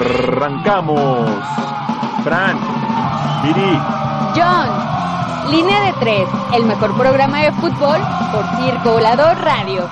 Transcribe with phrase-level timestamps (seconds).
[0.00, 1.28] Arrancamos.
[2.22, 2.56] Fran,
[3.42, 3.78] Viri,
[4.32, 8.00] John, línea de tres, el mejor programa de fútbol
[8.30, 9.90] por Circo Volador Radio.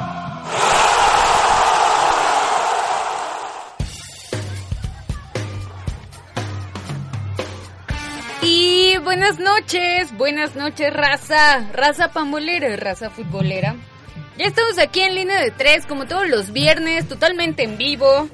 [8.43, 13.75] Y buenas noches, buenas noches, raza, raza pambolera, raza futbolera.
[14.39, 18.29] Ya estamos aquí en línea de tres, como todos los viernes, totalmente en vivo,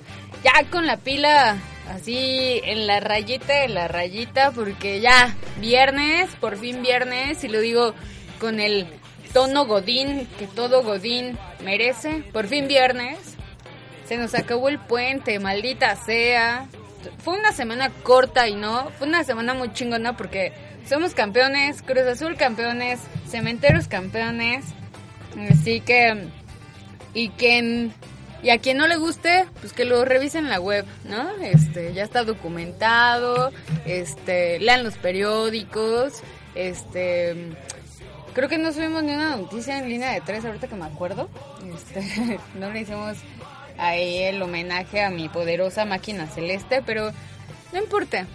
[0.44, 1.56] ya con la pila
[1.92, 7.60] así en la rayita de la rayita, porque ya viernes, por fin viernes, y lo
[7.60, 7.94] digo
[8.40, 8.86] con el
[9.32, 13.18] tono godín que todo godín merece, por fin viernes.
[14.06, 16.66] Se nos acabó el puente, maldita sea.
[17.18, 20.52] Fue una semana corta y no, fue una semana muy chingona porque
[20.88, 24.64] somos campeones, Cruz Azul campeones, Cementeros campeones.
[25.50, 26.28] Así que,
[27.14, 27.92] y quien,
[28.42, 31.30] y a quien no le guste, pues que lo revisen en la web, ¿no?
[31.42, 33.52] Este, ya está documentado,
[33.86, 36.22] este, lean los periódicos,
[36.54, 37.36] este,
[38.34, 41.28] creo que no subimos ni una noticia en línea de tres ahorita que me acuerdo,
[41.74, 43.16] este, no le hicimos
[43.78, 47.12] ahí el homenaje a mi poderosa máquina celeste, pero
[47.72, 48.26] no importa,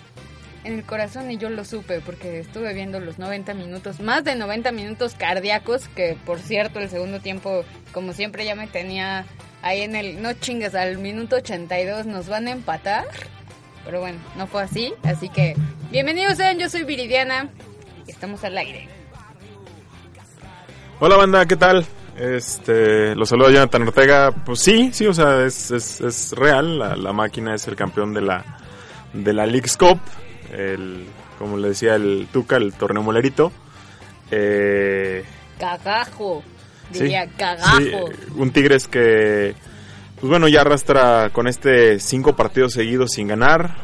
[0.64, 4.36] en el corazón y yo lo supe porque estuve viendo los 90 minutos, más de
[4.36, 7.64] 90 minutos cardíacos, que por cierto el segundo tiempo,
[7.94, 9.26] como siempre, ya me tenía
[9.62, 13.06] ahí en el, no chingas, al minuto 82 nos van a empatar.
[13.86, 15.56] Pero bueno, no fue así, así que
[15.92, 17.50] bienvenidos sean, yo soy Viridiana
[18.06, 18.90] y estamos al aire.
[21.00, 21.86] Hola banda, ¿qué tal?
[22.18, 24.32] Este, los saluda Jonathan Ortega.
[24.32, 26.80] Pues sí, sí, o sea, es, es, es real.
[26.80, 28.44] La, la, máquina es el campeón de la,
[29.14, 30.00] de la League's Cup.
[30.52, 31.06] El,
[31.38, 33.52] como le decía el Tuca, el torneo molerito.
[34.32, 35.24] Eh,
[35.60, 36.44] cagajo,
[36.92, 37.80] diría sí, cagajo.
[37.80, 37.92] Sí,
[38.36, 39.56] un Tigres que,
[40.20, 43.76] pues bueno, ya arrastra con este cinco partidos seguidos sin ganar.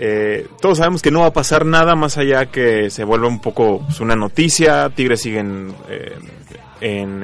[0.00, 3.40] Eh, todos sabemos que no va a pasar nada más allá que se vuelva un
[3.40, 4.90] poco pues, una noticia.
[4.90, 6.16] Tigres siguen eh,
[6.80, 7.22] en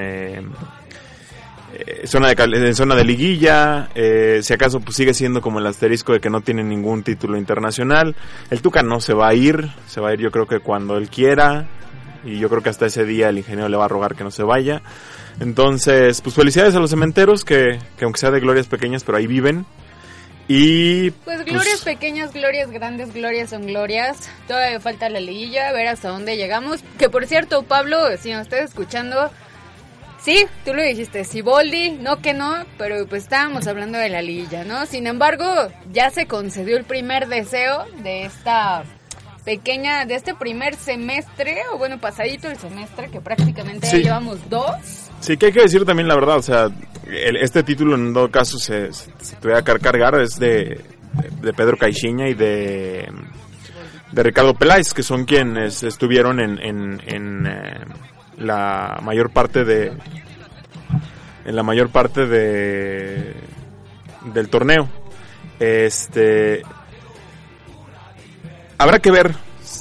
[1.87, 5.67] eh, zona de en zona de liguilla eh, si acaso pues sigue siendo como el
[5.67, 8.15] asterisco de que no tiene ningún título internacional
[8.51, 10.97] el Tuca no se va a ir se va a ir yo creo que cuando
[10.97, 11.67] él quiera
[12.25, 14.31] y yo creo que hasta ese día el ingeniero le va a rogar que no
[14.31, 14.83] se vaya
[15.41, 19.27] entonces pues felicidades a los cementeros que, que aunque sea de glorias pequeñas pero ahí
[19.27, 19.67] viven
[20.47, 24.29] y pues glorias pues, pequeñas, glorias grandes, glorias son glorias.
[24.47, 26.83] Todavía falta la liguilla, a ver hasta dónde llegamos.
[26.99, 29.31] Que por cierto, Pablo, si nos estás escuchando,
[30.21, 34.65] sí, tú lo dijiste, Siboldi, no que no, pero pues estábamos hablando de la liguilla,
[34.65, 34.85] ¿no?
[34.85, 35.47] Sin embargo,
[35.93, 38.85] ya se concedió el primer deseo de esta
[39.45, 43.99] pequeña, de este primer semestre, o bueno, pasadito el semestre, que prácticamente sí.
[43.99, 45.11] ya llevamos dos.
[45.21, 46.69] Sí, que hay que decir también la verdad, o sea,
[47.07, 50.81] el, este título en todo caso se, se, se te voy a cargar es de,
[51.41, 53.09] de, Pedro Caixinha y de,
[54.13, 57.85] de Ricardo Peláez, que son quienes estuvieron en, en, en eh,
[58.39, 59.93] la mayor parte de
[61.45, 63.35] en la mayor parte de
[64.33, 64.89] del torneo.
[65.61, 66.63] Este
[68.85, 69.35] habrá que ver,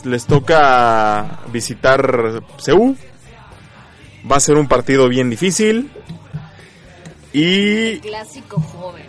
[0.06, 2.98] les toca visitar Seúl
[4.30, 5.92] Va a ser un partido bien difícil.
[7.34, 8.00] Y.
[8.00, 9.06] Clásico joven.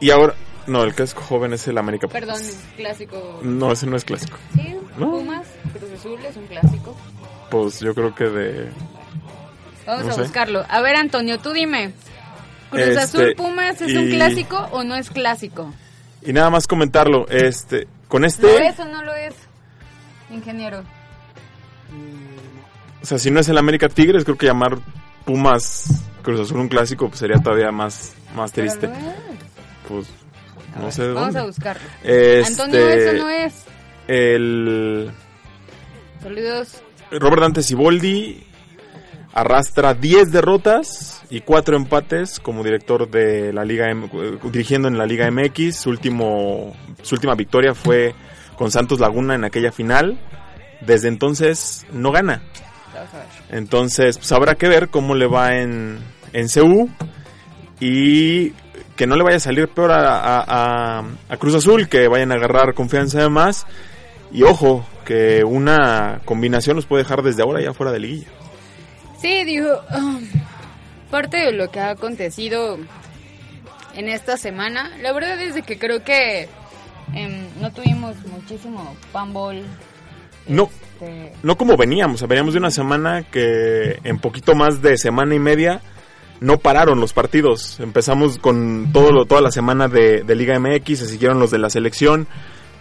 [0.00, 0.34] Y ahora.
[0.68, 2.06] No, el clásico joven es el América.
[2.06, 2.40] Perdón,
[2.76, 3.40] clásico.
[3.42, 4.38] No, ese no es clásico.
[4.54, 5.10] Sí, ¿No?
[5.10, 6.96] Pumas, Cruz Azul es un clásico.
[7.50, 8.68] Pues yo creo que de.
[9.84, 10.22] Vamos no a sé.
[10.22, 10.64] buscarlo.
[10.68, 11.92] A ver, Antonio, tú dime.
[12.70, 13.96] ¿Cruz este, Azul Pumas es y...
[13.96, 15.74] un clásico o no es clásico?
[16.24, 17.88] Y nada más comentarlo, este.
[18.12, 18.42] Con este.
[18.42, 19.32] No, eso no lo es,
[20.30, 20.82] ingeniero.
[23.00, 24.76] O sea, si no es el América Tigres, creo que llamar
[25.24, 25.86] Pumas
[26.20, 28.88] Cruz Azul un clásico pues, sería todavía más, más triste.
[28.88, 28.94] No
[29.88, 30.08] pues
[30.76, 31.40] no ver, sé de Vamos dónde.
[31.40, 31.88] a buscarlo.
[32.02, 33.64] Este, Antonio, eso no es.
[34.06, 35.10] El.
[36.22, 36.82] Saludos.
[37.12, 38.46] Robert Dante Siboldi
[39.32, 44.08] arrastra 10 derrotas y 4 empates como director de la Liga M,
[44.44, 45.76] dirigiendo en la Liga MX.
[45.76, 48.14] Su, último, su última victoria fue
[48.56, 50.18] con Santos Laguna en aquella final.
[50.80, 52.42] Desde entonces no gana.
[53.50, 55.98] Entonces, pues habrá que ver cómo le va en,
[56.32, 56.90] en CU.
[57.80, 58.52] Y
[58.96, 62.74] que no le vaya a salir peor a, a, Cruz Azul, que vayan a agarrar
[62.74, 63.66] confianza además.
[64.30, 68.28] Y ojo, que una combinación los puede dejar desde ahora ya fuera de liguilla.
[69.22, 70.20] Sí, digo, um,
[71.08, 72.76] parte de lo que ha acontecido
[73.94, 76.48] en esta semana, la verdad es que creo que
[77.14, 79.62] em, no tuvimos muchísimo panball.
[80.48, 85.36] No, este, no como veníamos, veníamos de una semana que en poquito más de semana
[85.36, 85.80] y media
[86.40, 87.78] no pararon los partidos.
[87.78, 91.70] Empezamos con todo toda la semana de, de, Liga MX, se siguieron los de la
[91.70, 92.26] selección,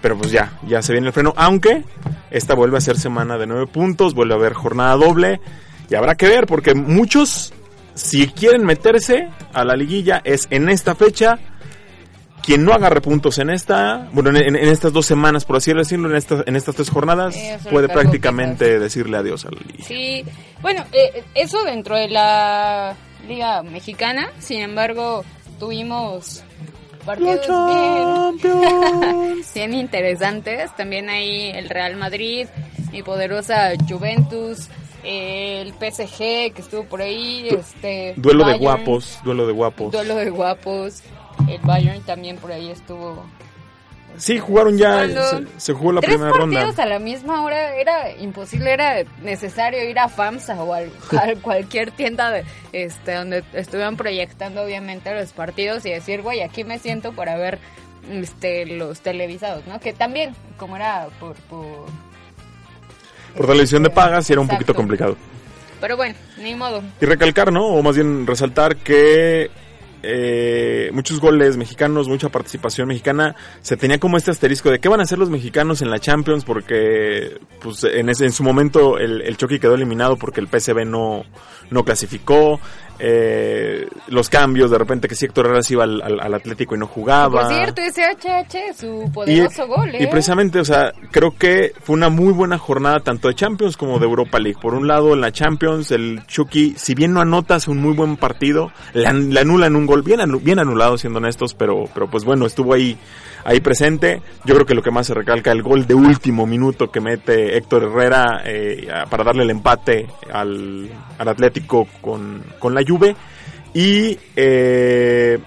[0.02, 1.36] pero pues ya, ya se viene el freno.
[1.38, 1.84] Aunque
[2.32, 5.40] esta vuelve a ser semana de nueve puntos, vuelve a haber jornada doble
[5.92, 7.52] y habrá que ver porque muchos,
[7.96, 11.38] si quieren meterse a la liguilla, es en esta fecha.
[12.42, 16.16] Quien no agarre puntos en esta, bueno, en, estas dos semanas, por así decirlo, en,
[16.16, 17.36] estas en estas tres jornadas,
[17.70, 19.86] puede prácticamente decirle adiós a la liguilla.
[19.86, 20.26] Sí,
[20.60, 22.96] bueno, eh, eso dentro de la
[23.28, 24.32] Liga Mexicana.
[24.40, 25.24] Sin embargo,
[25.60, 26.44] tuvimos
[27.06, 27.46] partidos
[28.42, 30.76] bien, bien interesantes.
[30.76, 32.48] También ahí el Real Madrid,
[32.92, 34.68] mi poderosa Juventus,
[35.04, 39.92] el PSG que estuvo por ahí, este duelo de guapos, duelo de guapos.
[39.92, 41.02] Duelo de guapos.
[41.48, 43.24] El Bayern también por ahí estuvo
[44.18, 45.08] Sí, jugaron ya,
[45.58, 46.60] se, jugó la primera ronda.
[46.60, 50.82] partidos a la misma hora era imposible, era necesario ir a FAMSA o a,
[51.42, 52.44] cualquier tienda de,
[52.74, 57.60] este, donde estuvieran proyectando obviamente los partidos y decir, güey, aquí me siento para ver
[58.10, 59.80] este, los televisados, ¿no?
[59.80, 61.36] Que también, como era por...
[61.36, 61.86] Por,
[63.36, 65.18] por televisión de pagas, y era un poquito complicado.
[65.80, 66.84] Pero bueno, ni modo.
[67.02, 67.66] Y recalcar, ¿no?
[67.66, 69.50] O más bien resaltar que
[70.04, 75.00] eh, muchos goles mexicanos, mucha participación mexicana, se tenía como este asterisco de qué van
[75.00, 79.22] a hacer los mexicanos en la Champions porque pues en, ese, en su momento el,
[79.22, 81.24] el Chucky quedó eliminado porque el PSV no,
[81.70, 82.60] no clasificó,
[83.04, 87.42] eh, los cambios, de repente que si Héctor Herrera iba al, Atlético y no jugaba.
[87.42, 89.96] Por cierto, ese HH, su poderoso gol.
[89.96, 90.08] Y ¿eh?
[90.08, 94.06] precisamente, o sea, creo que fue una muy buena jornada tanto de Champions como de
[94.06, 94.60] Europa League.
[94.62, 97.94] Por un lado, en la Champions, el Chucky, si bien no anota, hace un muy
[97.94, 102.46] buen partido, le, anulan un gol, bien, bien anulado siendo honestos, pero, pero pues bueno,
[102.46, 103.00] estuvo ahí
[103.44, 104.22] ahí presente.
[104.46, 107.58] Yo creo que lo que más se recalca el gol de último minuto que mete
[107.58, 113.16] Héctor Herrera eh, para darle el empate al, al Atlético con, con, la Juve.
[113.74, 115.40] Y eh,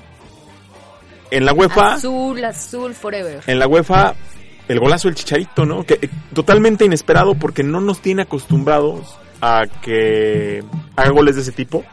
[1.30, 1.94] en la UEFA...
[1.94, 3.42] Azul, azul forever.
[3.46, 4.14] En la UEFA
[4.68, 5.84] el golazo del Chicharito, ¿no?
[5.84, 10.64] Que eh, totalmente inesperado porque no nos tiene acostumbrados a que
[10.96, 11.84] haga goles de ese tipo.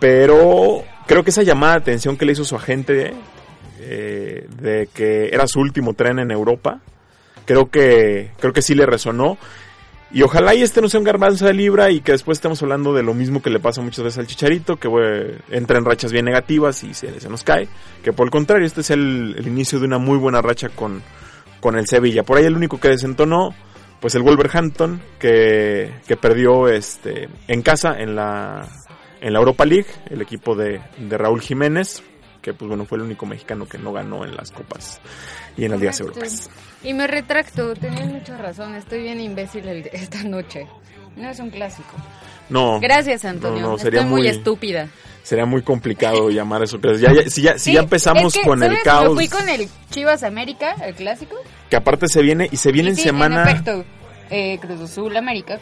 [0.00, 3.14] Pero creo que esa llamada de atención que le hizo su agente
[3.84, 6.80] eh, de que era su último tren en Europa.
[7.44, 9.38] Creo que, creo que sí le resonó.
[10.12, 12.92] Y ojalá y este no sea un garbanzo de libra y que después estemos hablando
[12.92, 14.88] de lo mismo que le pasa muchas veces al Chicharito, que
[15.50, 17.66] entra en rachas bien negativas y se, nos cae.
[18.04, 21.02] Que por el contrario, este es el, inicio de una muy buena racha con,
[21.60, 22.24] con el Sevilla.
[22.24, 23.54] Por ahí el único que desentonó,
[24.00, 28.68] pues el Wolverhampton, que, que perdió este, en casa en la,
[29.22, 32.02] en la Europa League, el equipo de, de Raúl Jiménez,
[32.42, 35.00] que pues bueno, fue el único mexicano que no ganó en las copas
[35.56, 36.50] y en las ligas europeas.
[36.82, 40.66] Y me retracto, tenías mucha razón, estoy bien imbécil esta noche.
[41.16, 41.90] No es un clásico.
[42.48, 42.80] No.
[42.80, 43.78] Gracias, Antonio.
[43.78, 44.88] sería estoy muy, estúpida.
[45.22, 49.04] Sería muy complicado llamar eso Ya, si ya, si ya empezamos con el caos.
[49.04, 51.36] Yo fui con el Chivas América, el clásico.
[51.70, 53.48] Que aparte se viene y se viene en semana.
[53.50, 53.84] En
[54.32, 55.58] eh, Cruz Azul América,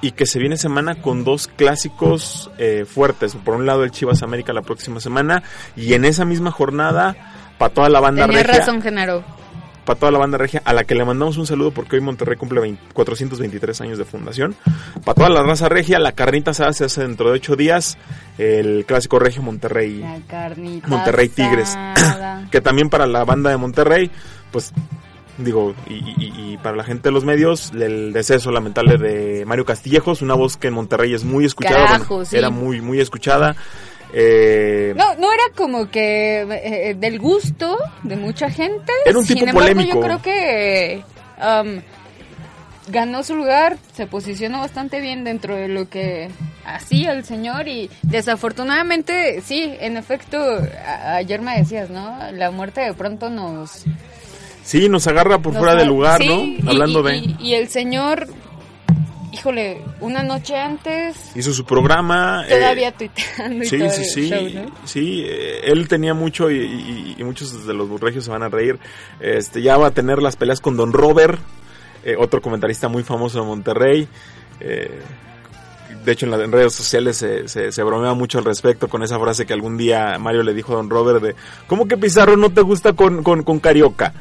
[0.00, 3.34] Y que se viene semana con dos clásicos eh, fuertes.
[3.34, 5.42] Por un lado el Chivas América la próxima semana
[5.74, 7.16] y en esa misma jornada
[7.58, 9.24] para toda la banda Tenía razón, Genaro.
[9.84, 12.36] Para toda la banda regia, a la que le mandamos un saludo porque hoy Monterrey
[12.36, 14.54] cumple 423 años de fundación.
[15.04, 17.98] Para toda la raza regia, la carnita se hace dentro de ocho días.
[18.38, 20.04] El clásico regio Monterrey.
[20.86, 21.76] Monterrey Tigres.
[22.52, 24.10] que también para la banda de Monterrey,
[24.52, 24.72] pues
[25.38, 30.34] digo, y, para la gente de los medios, el deceso lamentable de Mario Castillejos, una
[30.34, 32.00] voz que en Monterrey es muy escuchada,
[32.32, 33.56] era muy, muy escuchada.
[34.12, 38.92] Eh, no, no era como que eh, del gusto de mucha gente.
[39.06, 39.94] Era un tipo polémico.
[39.94, 41.04] Yo creo que
[41.38, 41.80] um,
[42.88, 46.28] ganó su lugar, se posicionó bastante bien dentro de lo que
[46.64, 50.38] hacía el señor y desafortunadamente, sí, en efecto,
[51.04, 52.18] ayer me decías, ¿no?
[52.32, 53.84] La muerte de pronto nos
[54.70, 56.44] Sí, nos agarra por fuera del lugar, ¿no?
[56.70, 57.16] Hablando de...
[57.40, 58.28] Y, el señor,
[59.32, 61.32] híjole, una noche antes...
[61.34, 62.44] Hizo su programa.
[62.46, 64.32] Eh, Todavía tuiteando y sí, sí, sí,
[64.84, 68.78] sí, eh, él tenía mucho y, muchos de los burregios se van a reír.
[69.18, 71.40] Este, ya va a tener las peleas con Don Robert,
[72.04, 74.06] eh, otro comentarista muy famoso de Monterrey.
[76.04, 79.52] De hecho en redes sociales se, se, bromea mucho al respecto con esa frase que
[79.52, 81.34] algún día Mario le dijo a Don Robert de,
[81.66, 84.12] ¿cómo que Pizarro no te gusta con, con, con Carioca?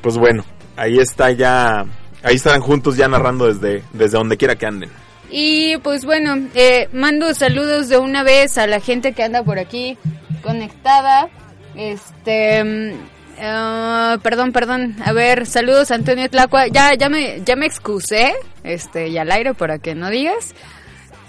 [0.00, 0.44] Pues bueno,
[0.76, 1.84] ahí está ya,
[2.22, 4.90] ahí estarán juntos ya narrando desde, desde donde quiera que anden.
[5.30, 9.58] Y pues bueno, eh, mando saludos de una vez a la gente que anda por
[9.58, 9.98] aquí
[10.42, 11.28] conectada.
[11.74, 12.92] Este, mm,
[13.40, 14.96] ah, perdón, perdón.
[15.04, 16.68] A ver, saludos Antonio Tlacua.
[16.68, 20.54] Ya, ya me, ya me excusé, este, y al aire para que no digas.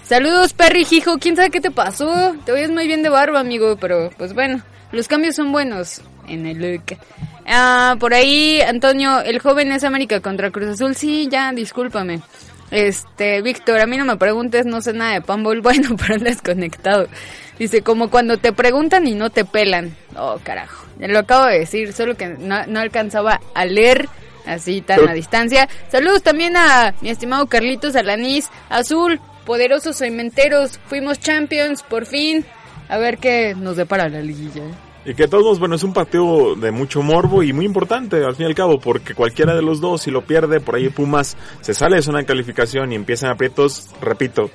[0.06, 1.18] Saludos, Perry Hijo.
[1.18, 2.36] ¿Quién sabe qué te pasó?
[2.44, 6.46] Te oyes muy bien de barba, amigo, pero pues bueno, los cambios son buenos en
[6.46, 6.96] el look.
[7.44, 10.94] Ah, por ahí, Antonio, el joven es América contra Cruz Azul.
[10.94, 12.20] Sí, ya, discúlpame.
[12.70, 16.40] Este, Víctor, a mí no me preguntes, no sé nada de Pambol, bueno, pero andas
[16.40, 17.08] conectado.
[17.58, 19.96] Dice, como cuando te preguntan y no te pelan.
[20.16, 20.86] Oh, carajo.
[21.00, 24.08] Lo acabo de decir, solo que no, alcanzaba a leer
[24.46, 25.68] así tan a distancia.
[25.90, 32.44] Saludos también a mi estimado Carlitos Alanís, Azul, poderosos cementeros, fuimos champions, por fin.
[32.88, 34.64] A ver qué nos depara la liguilla.
[34.64, 34.74] ¿eh?
[35.06, 38.46] Y que todos, bueno, es un partido de mucho morbo y muy importante al fin
[38.46, 41.74] y al cabo, porque cualquiera de los dos, si lo pierde, por ahí Pumas se
[41.74, 44.50] sale de zona calificación y empiezan aprietos, repito,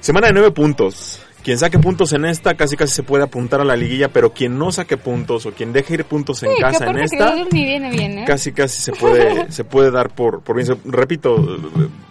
[0.00, 1.24] semana de nueve puntos.
[1.42, 4.58] Quien saque puntos en esta casi casi se puede apuntar a la liguilla, pero quien
[4.58, 8.24] no saque puntos o quien deje ir puntos en casa en esta, ¿eh?
[8.26, 10.78] casi casi se puede se puede dar por por bien.
[10.84, 11.58] Repito,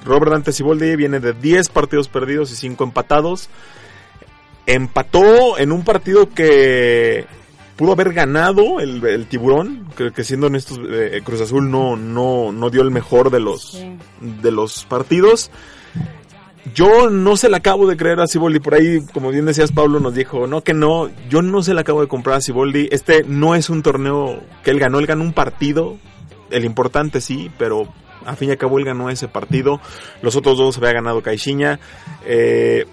[0.03, 3.49] Robert Dante Siboldi viene de 10 partidos perdidos y 5 empatados.
[4.65, 7.25] Empató en un partido que
[7.79, 12.69] pudo haber ganado el, tiburón, creo que siendo honestos, eh, Cruz Azul no, no, no
[12.69, 13.81] dio el mejor de los,
[14.19, 15.49] de los partidos.
[16.73, 19.99] Yo no se la acabo de creer a Ciboldi, por ahí, como bien decías, Pablo
[19.99, 23.23] nos dijo, no, que no, yo no se la acabo de comprar a Ciboldi, este
[23.23, 25.97] no es un torneo que él ganó, él ganó un partido,
[26.49, 27.93] el importante sí, pero
[28.25, 29.79] a fin y al cabo él ganó ese partido,
[30.21, 31.79] los otros dos había ganado Caixinha,
[32.25, 32.85] eh,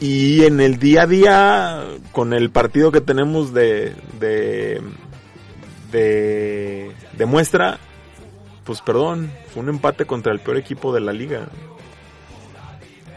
[0.00, 4.80] y en el día a día, con el partido que tenemos de, de,
[5.92, 7.80] de, muestra,
[8.64, 11.48] pues perdón, fue un empate contra el peor equipo de la liga.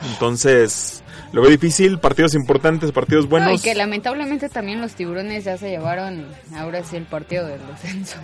[0.10, 3.60] Entonces, lo veo difícil, partidos importantes, partidos buenos.
[3.60, 8.17] y que lamentablemente también los tiburones ya se llevaron ahora sí el partido del descenso.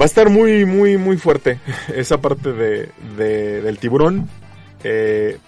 [0.00, 1.58] Va a estar muy, muy, muy fuerte
[1.94, 4.28] esa parte de, del tiburón.
[4.84, 5.38] Eh,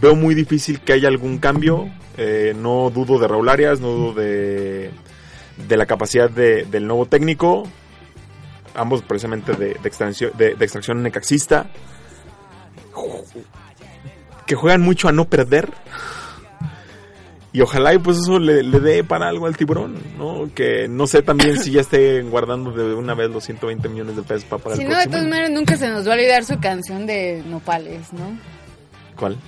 [0.00, 1.88] veo muy difícil que haya algún cambio.
[2.16, 4.90] Eh, no dudo de Raúl Arias, no dudo de,
[5.68, 7.64] de la capacidad de, del nuevo técnico.
[8.74, 11.66] Ambos precisamente de, de extracción, de, extracción necaxista.
[14.46, 15.70] Que juegan mucho a no perder.
[17.54, 20.50] Y ojalá y pues eso le, dé para algo al tiburón, ¿no?
[20.52, 24.22] Que no sé también si ya esté guardando de una vez los 120 millones de
[24.22, 26.58] pesos para, el Si no, de todas maneras nunca se nos va a olvidar su
[26.58, 28.36] canción de Nopales, ¿no?
[29.14, 29.38] ¿Cuál?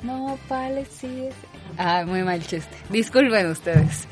[0.00, 1.28] No, vale, sí.
[1.76, 2.74] Ah, muy mal chiste.
[2.88, 4.06] Disculpen ustedes.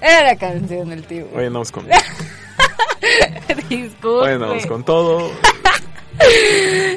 [0.00, 1.28] Era la canción del tío.
[1.36, 1.86] Oye, vamos con.
[3.68, 4.40] Disculpen.
[4.40, 5.30] vamos con todo.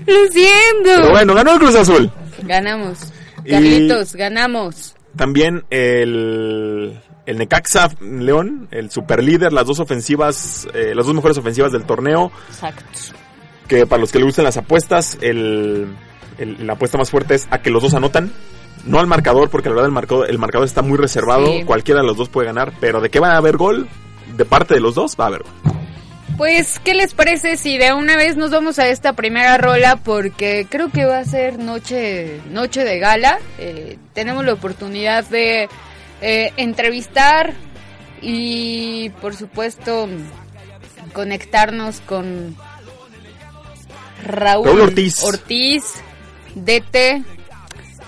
[0.08, 0.84] Lo siento.
[0.84, 2.12] Pero bueno, ganó el Cruz Azul.
[2.44, 3.13] Ganamos.
[3.48, 4.96] Carlitos, ganamos.
[5.15, 11.38] También el, el Necaxa León, el super líder, las dos ofensivas, eh, las dos mejores
[11.38, 12.32] ofensivas del torneo.
[12.50, 12.84] Exacto.
[13.68, 15.88] Que para los que le gustan las apuestas, el
[16.38, 18.32] la apuesta más fuerte es a que los dos anotan.
[18.86, 21.50] No al marcador, porque la verdad el marcador, el marcador está muy reservado.
[21.65, 22.74] Cualquiera de los dos puede ganar.
[22.80, 23.88] Pero de qué va a haber gol,
[24.36, 25.51] de parte de los dos, va a haber gol.
[26.38, 29.96] Pues, ¿qué les parece si de una vez nos vamos a esta primera rola?
[29.96, 33.39] Porque creo que va a ser noche, noche de gala.
[33.58, 35.70] Eh, tenemos la oportunidad de
[36.22, 37.54] eh, entrevistar
[38.22, 40.10] y, por supuesto,
[41.13, 42.58] conectarnos con
[44.24, 45.24] Raúl, Ortiz.
[45.24, 45.84] Ortiz
[46.56, 47.24] DT,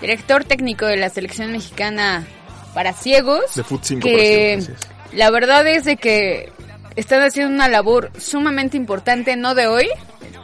[0.01, 2.27] director técnico de la selección mexicana
[2.73, 3.55] para ciegos.
[3.55, 4.67] De Foot 5 que
[5.13, 6.51] la verdad es de que
[6.97, 9.87] están haciendo una labor sumamente importante, no de hoy.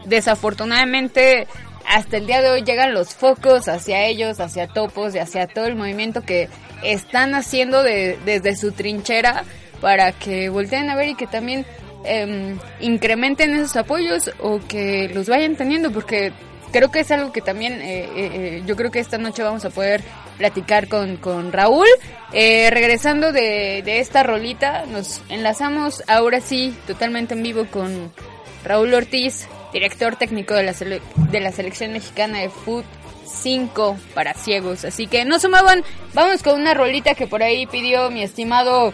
[0.05, 1.47] Desafortunadamente,
[1.87, 5.65] hasta el día de hoy llegan los focos hacia ellos, hacia Topos y hacia todo
[5.65, 6.49] el movimiento que
[6.83, 9.43] están haciendo desde su trinchera
[9.81, 11.65] para que volteen a ver y que también
[12.05, 16.33] em, incrementen esos apoyos o que los vayan teniendo, porque
[16.73, 19.63] creo que es algo que también eh, eh, eh, yo creo que esta noche vamos
[19.63, 20.03] a poder
[20.37, 21.87] platicar con, con Raúl.
[22.33, 28.11] regresando de, de, esta rolita, nos enlazamos ahora sí totalmente en vivo con
[28.65, 32.85] Raúl Ortiz, director técnico de la, de la selección mexicana de Foot
[33.25, 34.83] 5 para ciegos.
[34.83, 38.93] Así que no se muevan, vamos con una rolita que por ahí pidió mi estimado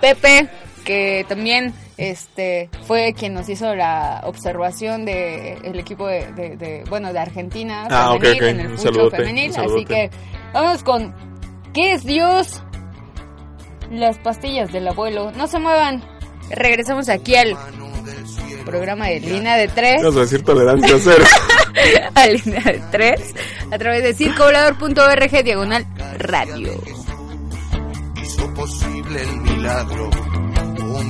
[0.00, 0.48] Pepe,
[0.84, 7.18] que también este fue quien nos hizo la observación de el equipo de, bueno de
[7.18, 9.52] Argentina ah, femenil, en el fútbol femenil.
[9.56, 10.10] así que
[10.52, 11.14] vamos con
[11.72, 12.62] ¿qué es Dios?
[13.92, 15.32] las pastillas del abuelo.
[15.32, 16.02] No se muevan.
[16.50, 17.56] Regresamos aquí al
[18.64, 20.02] programa de Línea de Tres.
[20.02, 21.24] Vamos a decir tolerancia cero.
[22.14, 23.34] A Línea de Tres
[23.70, 25.86] a través de circovolador.org diagonal
[26.18, 26.72] radio.
[28.22, 30.10] Hizo posible el milagro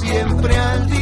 [0.00, 1.01] siempre al 10,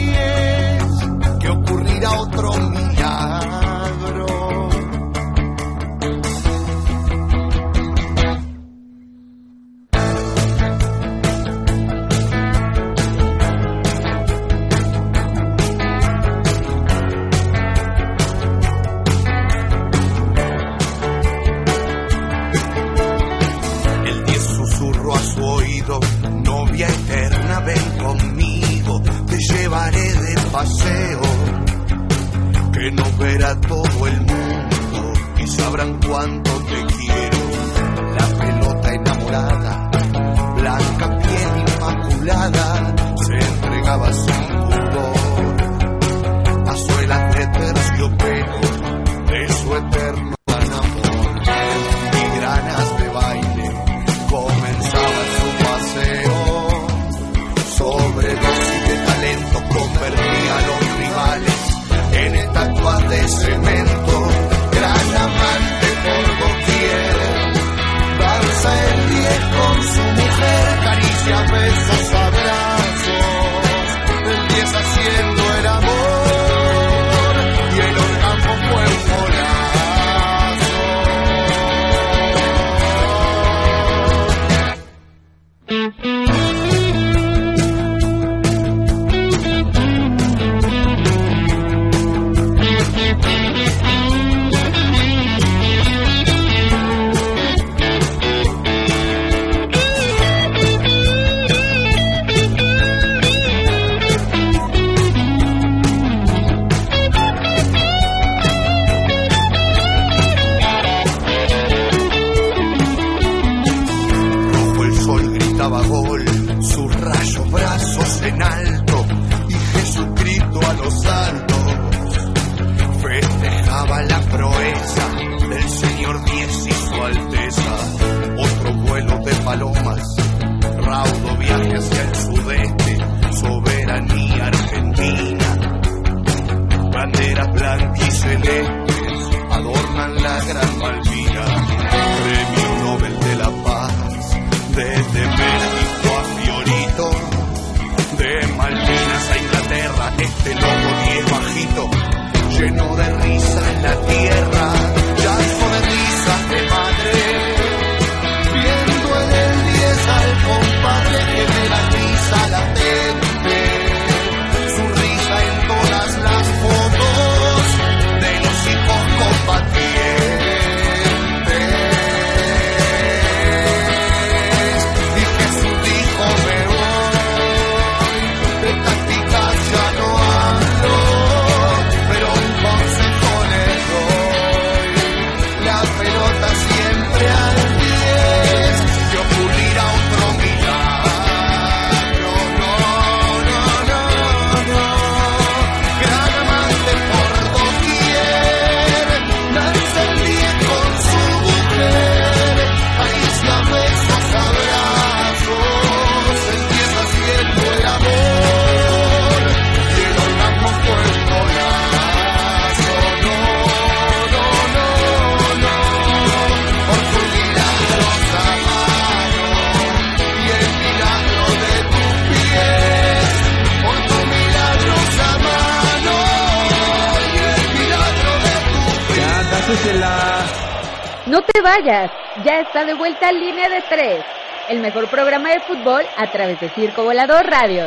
[231.26, 232.10] No te vayas,
[232.44, 234.24] ya está de vuelta Línea de Tres,
[234.68, 237.84] el mejor programa de fútbol a través de Circo Volador Radio.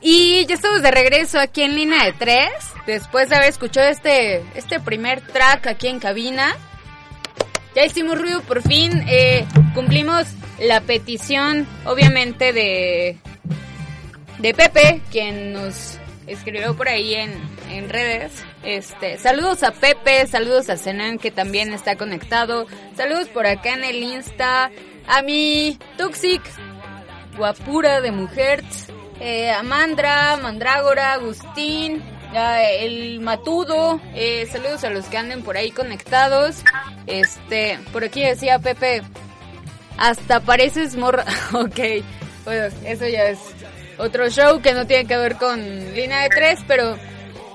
[0.00, 2.52] Y ya estamos de regreso aquí en Línea de Tres,
[2.86, 6.56] después de haber escuchado este, este primer track aquí en cabina.
[7.74, 10.24] Ya hicimos ruido por fin, eh, cumplimos
[10.60, 13.18] la petición, obviamente, de,
[14.38, 18.32] de Pepe, quien nos escribió por ahí en, en redes.
[18.62, 22.66] Este, saludos a Pepe, saludos a Zenan que también está conectado.
[22.96, 24.70] Saludos por acá en el Insta.
[25.06, 26.42] A mi Toxic,
[27.36, 28.62] guapura de mujer.
[29.20, 32.02] Eh, Amandra, Mandrágora, Agustín,
[32.34, 34.00] el Matudo.
[34.14, 36.62] Eh, saludos a los que anden por ahí conectados.
[37.06, 39.02] Este, por aquí decía Pepe,
[39.96, 41.24] hasta pareces morra.
[41.52, 42.04] ok,
[42.44, 43.38] pues eso ya es
[43.98, 45.58] otro show que no tiene que ver con
[45.94, 46.96] línea de tres, pero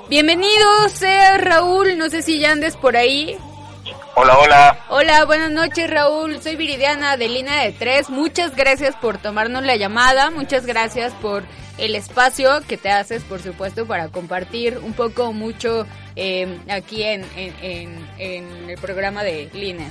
[0.10, 3.38] bienvenido sea Raúl, no sé si ya andes por ahí.
[4.16, 4.80] Hola, hola.
[4.90, 9.76] Hola, buenas noches Raúl, soy Viridiana de línea de tres, muchas gracias por tomarnos la
[9.76, 11.44] llamada, muchas gracias por
[11.78, 17.26] el espacio que te haces, por supuesto, para compartir un poco, mucho eh, aquí en,
[17.36, 19.90] en, en el programa de línea.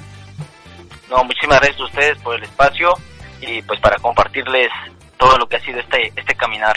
[1.10, 2.94] No, muchísimas gracias a ustedes por el espacio
[3.40, 4.70] y pues para compartirles
[5.18, 6.76] todo lo que ha sido este, este caminar.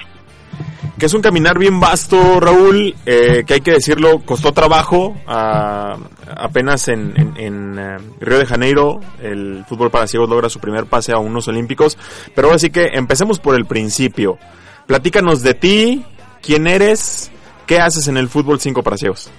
[0.98, 5.16] Que es un caminar bien vasto, Raúl, eh, que hay que decirlo, costó trabajo.
[5.26, 11.20] apenas en, eh, Río de Janeiro, el fútbol para ciegos logra su primer pase a
[11.20, 11.98] unos olímpicos.
[12.34, 14.38] Pero ahora sí que empecemos por el principio.
[14.88, 16.06] Platícanos de ti,
[16.42, 17.32] quién eres,
[17.66, 19.30] qué haces en el fútbol 5 para ciegos.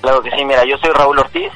[0.00, 1.50] Claro que sí, mira, yo soy Raúl Ortiz,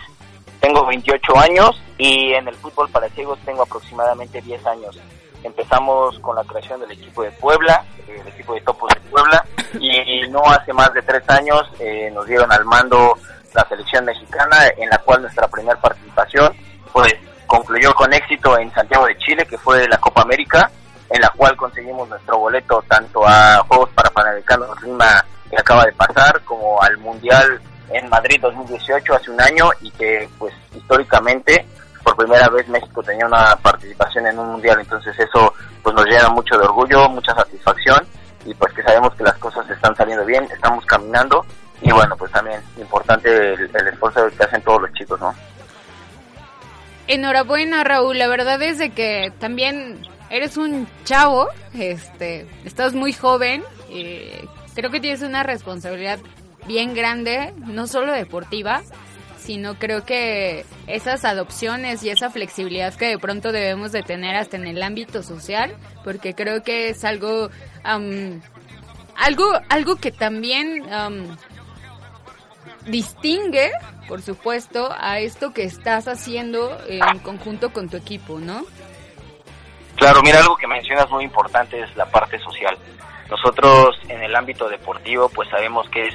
[0.61, 4.99] tengo 28 años y en el fútbol para ciegos tengo aproximadamente 10 años.
[5.43, 9.45] Empezamos con la creación del equipo de Puebla, el equipo de Topos de Puebla,
[9.81, 13.17] y no hace más de tres años eh, nos dieron al mando
[13.55, 16.53] la selección mexicana, en la cual nuestra primera participación
[16.93, 17.15] pues
[17.47, 20.71] concluyó con éxito en Santiago de Chile, que fue la Copa América,
[21.11, 25.93] en la cual conseguimos nuestro boleto tanto a Juegos para Panamericanos Lima que acaba de
[25.93, 31.67] pasar, como al Mundial en Madrid 2018 hace un año y que pues históricamente
[32.09, 36.29] por primera vez México tenía una participación en un mundial, entonces eso pues nos llena
[36.31, 38.07] mucho de orgullo, mucha satisfacción
[38.47, 41.45] y pues que sabemos que las cosas están saliendo bien, estamos caminando
[41.83, 45.35] y bueno, pues también importante el, esfuerzo que hacen todos los chicos, ¿no?
[47.09, 53.63] Enhorabuena Raúl, la verdad es de que también eres un chavo, este, estás muy joven,
[53.91, 56.19] eh, creo que tienes una responsabilidad
[56.67, 58.83] bien grande, no solo deportiva,
[59.49, 64.59] sino creo que esas adopciones y esa flexibilidad que de pronto debemos de tener hasta
[64.59, 67.49] en el ámbito social, porque creo que es algo,
[67.83, 70.85] algo, algo que también
[72.85, 73.71] distingue,
[74.07, 78.67] por supuesto, a esto que estás haciendo en conjunto con tu equipo, ¿no?
[79.97, 82.77] Claro, mira, algo que mencionas muy importante es la parte social.
[83.31, 86.15] Nosotros en el ámbito deportivo pues sabemos que es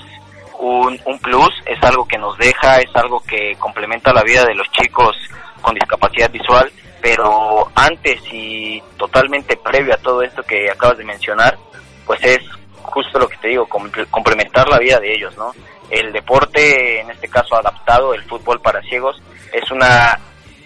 [0.59, 4.55] un, un plus, es algo que nos deja, es algo que complementa la vida de
[4.55, 5.15] los chicos
[5.61, 11.57] con discapacidad visual, pero antes y totalmente previo a todo esto que acabas de mencionar,
[12.05, 12.39] pues es
[12.81, 13.67] justo lo que te digo,
[14.09, 15.51] complementar la vida de ellos, ¿no?
[15.89, 20.19] El deporte, en este caso adaptado, el fútbol para ciegos, es una,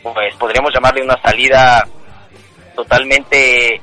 [0.03, 1.87] pues podríamos llamarle una salida
[2.75, 3.81] totalmente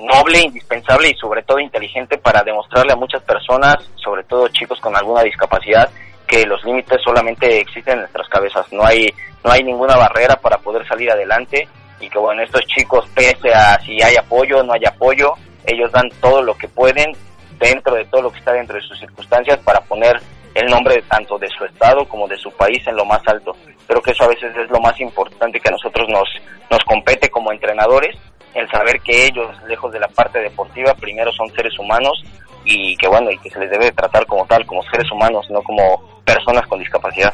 [0.00, 4.96] noble, indispensable y sobre todo inteligente para demostrarle a muchas personas, sobre todo chicos con
[4.96, 5.88] alguna discapacidad,
[6.26, 8.72] que los límites solamente existen en nuestras cabezas.
[8.72, 9.12] No hay,
[9.44, 11.68] no hay ninguna barrera para poder salir adelante
[12.00, 15.34] y que bueno, estos chicos, pese a si hay apoyo o no hay apoyo,
[15.66, 17.12] ellos dan todo lo que pueden
[17.58, 20.20] dentro de todo lo que está dentro de sus circunstancias para poner
[20.54, 23.54] el nombre tanto de su estado como de su país en lo más alto.
[23.86, 26.28] Creo que eso a veces es lo más importante que a nosotros nos,
[26.70, 28.16] nos compete como entrenadores
[28.60, 32.22] el saber que ellos, lejos de la parte deportiva, primero son seres humanos
[32.64, 35.62] y que bueno, y que se les debe tratar como tal, como seres humanos, no
[35.62, 37.32] como personas con discapacidad.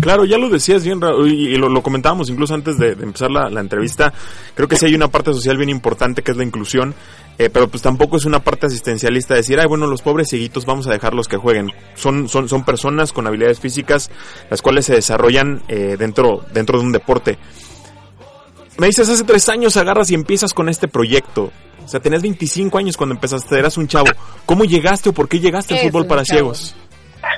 [0.00, 4.12] Claro, ya lo decías bien, y lo, comentábamos incluso antes de, empezar la, entrevista.
[4.54, 6.94] Creo que sí hay una parte social bien importante que es la inclusión,
[7.38, 10.86] eh, pero pues tampoco es una parte asistencialista decir, ay, bueno, los pobres cieguitos vamos
[10.86, 11.72] a dejarlos que jueguen.
[11.94, 14.10] Son, son, son personas con habilidades físicas
[14.50, 17.38] las cuales se desarrollan eh, dentro, dentro de un deporte.
[18.80, 21.52] Me dices, hace tres años agarras y empiezas con este proyecto.
[21.84, 24.06] O sea, tenías 25 años cuando empezaste, eras un chavo.
[24.46, 26.74] ¿Cómo llegaste o por qué llegaste al fútbol para ciegos?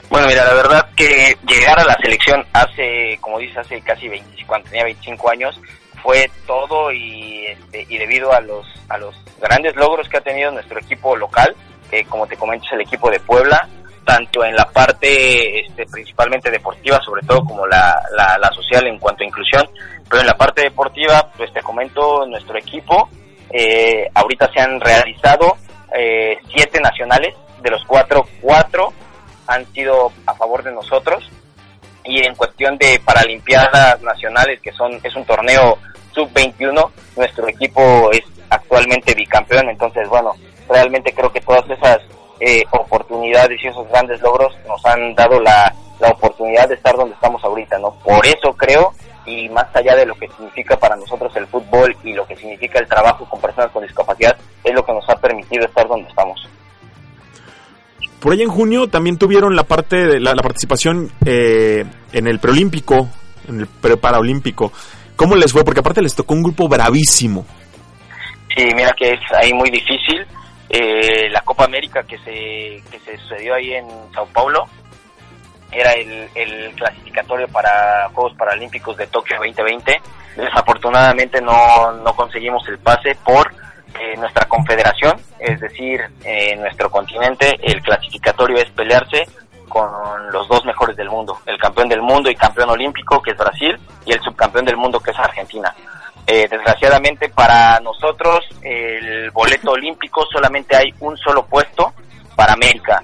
[0.09, 4.47] Bueno, mira, la verdad que llegar a la selección hace, como dices, hace casi 25,
[4.47, 5.61] cuando tenía 25 años,
[6.01, 10.53] fue todo y, este, y debido a los, a los grandes logros que ha tenido
[10.53, 11.57] nuestro equipo local,
[11.91, 13.69] que como te comento es el equipo de Puebla,
[14.05, 19.23] tanto en la parte este, principalmente deportiva, sobre todo como la, la, social en cuanto
[19.23, 19.69] a inclusión,
[20.13, 23.09] pero en la parte deportiva, pues te comento, nuestro equipo,
[23.49, 25.57] eh, ahorita se han realizado
[25.99, 28.93] eh, siete nacionales, de los cuatro, cuatro
[29.47, 31.27] han sido a favor de nosotros,
[32.05, 35.79] y en cuestión de Paralimpiadas Nacionales, que son es un torneo
[36.11, 38.21] sub-21, nuestro equipo es
[38.51, 40.35] actualmente bicampeón, entonces bueno,
[40.69, 42.01] realmente creo que todas esas
[42.39, 47.15] eh, oportunidades y esos grandes logros nos han dado la, la oportunidad de estar donde
[47.15, 47.95] estamos ahorita, ¿no?
[48.05, 48.93] Por eso creo,
[49.27, 52.79] y más allá de lo que significa para nosotros el fútbol y lo que significa
[52.79, 56.49] el trabajo con personas con discapacidad, es lo que nos ha permitido estar donde estamos.
[58.21, 63.09] Por ahí en junio también tuvieron la parte de la, participación eh, en el preolímpico,
[63.49, 64.73] en el preparaolímpico.
[65.17, 65.65] ¿Cómo les fue?
[65.65, 67.45] Porque aparte les tocó un grupo bravísimo.
[68.57, 70.25] Sí, mira que es ahí muy difícil.
[70.69, 74.69] Eh, la Copa América que se, que se sucedió ahí en Sao Paulo
[75.73, 80.01] era el, el clasificatorio para Juegos Paralímpicos de Tokio 2020.
[80.37, 83.51] Desafortunadamente no, no conseguimos el pase por
[83.99, 89.27] eh, nuestra confederación, es decir, en nuestro continente el clasificatorio es pelearse
[89.69, 89.91] con
[90.31, 93.79] los dos mejores del mundo, el campeón del mundo y campeón olímpico que es Brasil
[94.05, 95.75] y el subcampeón del mundo que es Argentina.
[96.27, 101.93] Eh, desgraciadamente para nosotros el boleto olímpico solamente hay un solo puesto
[102.37, 103.03] para América,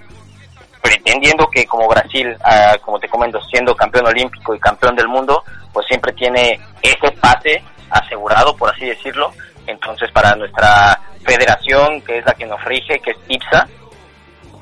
[0.81, 5.43] pretendiendo que como Brasil, ah, como te comento, siendo campeón olímpico y campeón del mundo,
[5.73, 9.33] pues siempre tiene ese pase asegurado, por así decirlo.
[9.67, 13.69] Entonces para nuestra federación, que es la que nos rige, que es IPSA,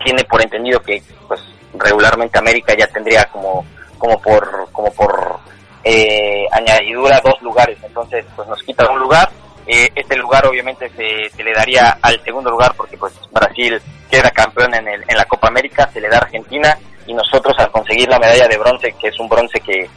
[0.05, 1.41] tiene por entendido que pues
[1.75, 3.65] regularmente América ya tendría como
[3.99, 5.39] como por como por
[5.85, 9.31] eh, añadidura dos lugares, entonces pues nos quita un lugar.
[9.67, 14.31] Eh, este lugar obviamente se, se, le daría al segundo lugar porque pues Brasil queda
[14.31, 18.09] campeón en, el, en la Copa América, se le da Argentina y nosotros al conseguir
[18.09, 19.89] la medalla de bronce, que es un bronce que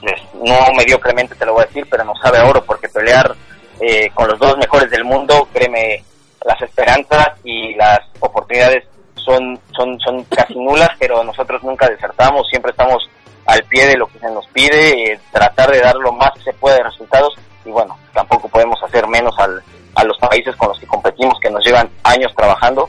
[0.00, 3.34] pues, no mediocremente te lo voy a decir, pero nos sabe a oro porque pelear
[3.80, 6.04] eh, con los dos mejores del mundo, créeme,
[6.44, 12.70] las esperanzas y las oportunidades son, son, son casi nulas, pero nosotros nunca desertamos, siempre
[12.70, 13.08] estamos
[13.46, 16.42] al pie de lo que se nos pide, eh, tratar de dar lo más que
[16.42, 19.62] se puede de resultados y bueno, tampoco podemos hacer menos al,
[19.94, 22.88] a los países con los que competimos que nos llevan años trabajando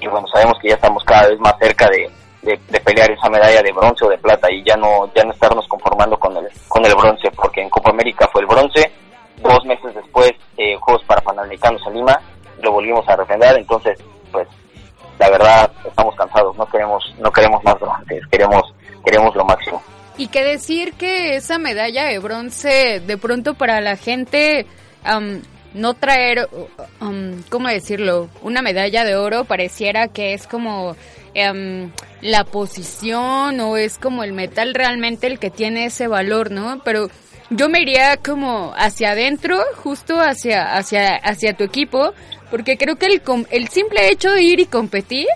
[0.00, 2.10] y bueno, sabemos que ya estamos cada vez más cerca de,
[2.42, 5.66] de, pelear esa medalla de bronce o de plata y ya no ya no estarnos
[5.68, 8.90] conformando con el con el bronce porque en Copa América fue el bronce
[9.42, 12.18] dos meses después eh, Juegos para Panamericanos en Lima
[12.62, 13.98] lo volvimos a refrendar entonces
[14.32, 14.48] pues
[15.18, 18.64] la verdad estamos cansados no queremos no queremos más bronces queremos
[19.04, 19.82] queremos lo máximo.
[20.16, 24.66] Y que decir que esa medalla de bronce, de pronto para la gente,
[25.74, 26.48] no traer,
[27.00, 28.28] um, ¿cómo decirlo?
[28.42, 30.96] Una medalla de oro pareciera que es como
[32.22, 36.80] la posición o es como el metal realmente el que tiene ese valor, ¿no?
[36.84, 37.08] Pero
[37.50, 42.14] yo me iría como hacia adentro, justo hacia, hacia, hacia tu equipo,
[42.50, 45.26] porque creo que el, el simple hecho de ir y competir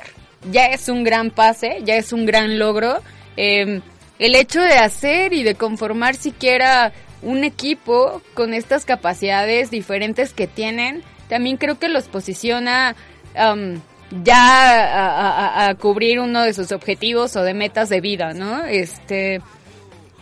[0.50, 3.00] ya es un gran pase, ya es un gran logro
[3.36, 3.80] eh,
[4.18, 6.92] el hecho de hacer y de conformar siquiera
[7.24, 12.94] un equipo con estas capacidades diferentes que tienen, también creo que los posiciona
[14.22, 18.64] ya a, cubrir uno de sus objetivos o de metas de vida, ¿no?
[18.64, 19.40] Este,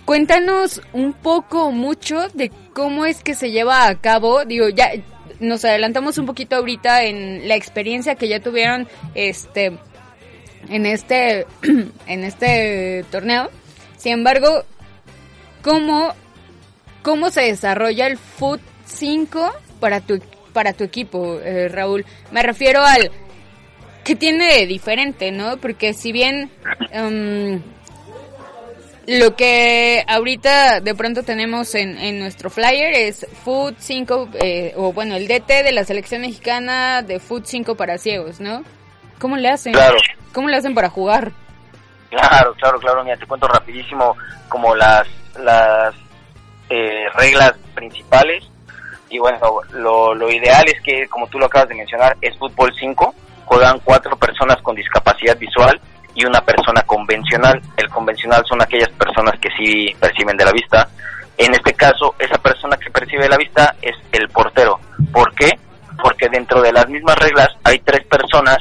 [0.04, 4.92] cuéntanos un poco, mucho de cómo es que se lleva a cabo, digo, ya
[5.40, 9.78] nos adelantamos un poquito ahorita en la experiencia que ya tuvieron, este,
[10.68, 11.46] en este,
[12.06, 13.50] en este torneo.
[13.96, 14.64] Sin embargo,
[15.62, 16.14] ¿cómo,
[17.02, 20.20] cómo se desarrolla el Foot 5 para tu,
[20.52, 22.04] para tu equipo, eh, Raúl?
[22.30, 23.10] Me refiero al
[24.04, 25.58] que tiene de diferente, ¿no?
[25.58, 26.50] Porque si bien
[26.90, 27.62] em,
[29.06, 34.92] lo que ahorita de pronto tenemos en, en nuestro flyer es Foot 5, eh, o
[34.92, 38.62] bueno, el DT de la selección mexicana de Foot 5 para ciegos, ¿no?
[39.18, 39.72] ¿Cómo le hacen?
[39.72, 39.98] Claro.
[40.32, 41.32] ¿Cómo le hacen para jugar?
[42.10, 43.04] Claro, claro, claro.
[43.04, 44.16] Mira, te cuento rapidísimo
[44.48, 45.06] como las,
[45.38, 45.94] las
[46.74, 48.44] eh, reglas principales.
[49.10, 49.38] Y bueno,
[49.72, 53.14] lo, ideal es que, como tú lo acabas de mencionar, es fútbol 5.
[53.44, 55.78] Juegan cuatro personas con discapacidad visual
[56.14, 57.60] y una persona convencional.
[57.76, 60.88] El convencional son aquellas personas que sí perciben de la vista.
[61.36, 64.80] En este caso, esa persona que percibe la vista es el portero.
[65.12, 65.50] ¿Por qué?
[66.02, 68.56] Porque dentro de las mismas reglas hay tres personas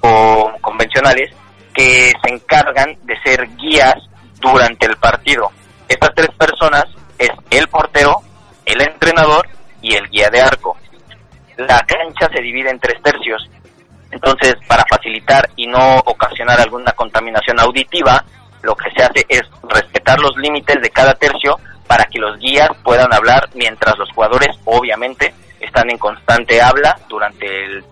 [0.00, 1.30] o convencionales
[1.74, 3.96] que se encargan de ser guías
[4.40, 5.50] durante el partido.
[5.86, 6.86] Estas tres personas
[7.20, 8.16] es el portero,
[8.64, 9.46] el entrenador
[9.82, 10.76] y el guía de arco.
[11.58, 13.48] La cancha se divide en tres tercios.
[14.10, 18.24] Entonces, para facilitar y no ocasionar alguna contaminación auditiva,
[18.62, 22.70] lo que se hace es respetar los límites de cada tercio para que los guías
[22.82, 27.84] puedan hablar mientras los jugadores, obviamente, están en constante habla durante el,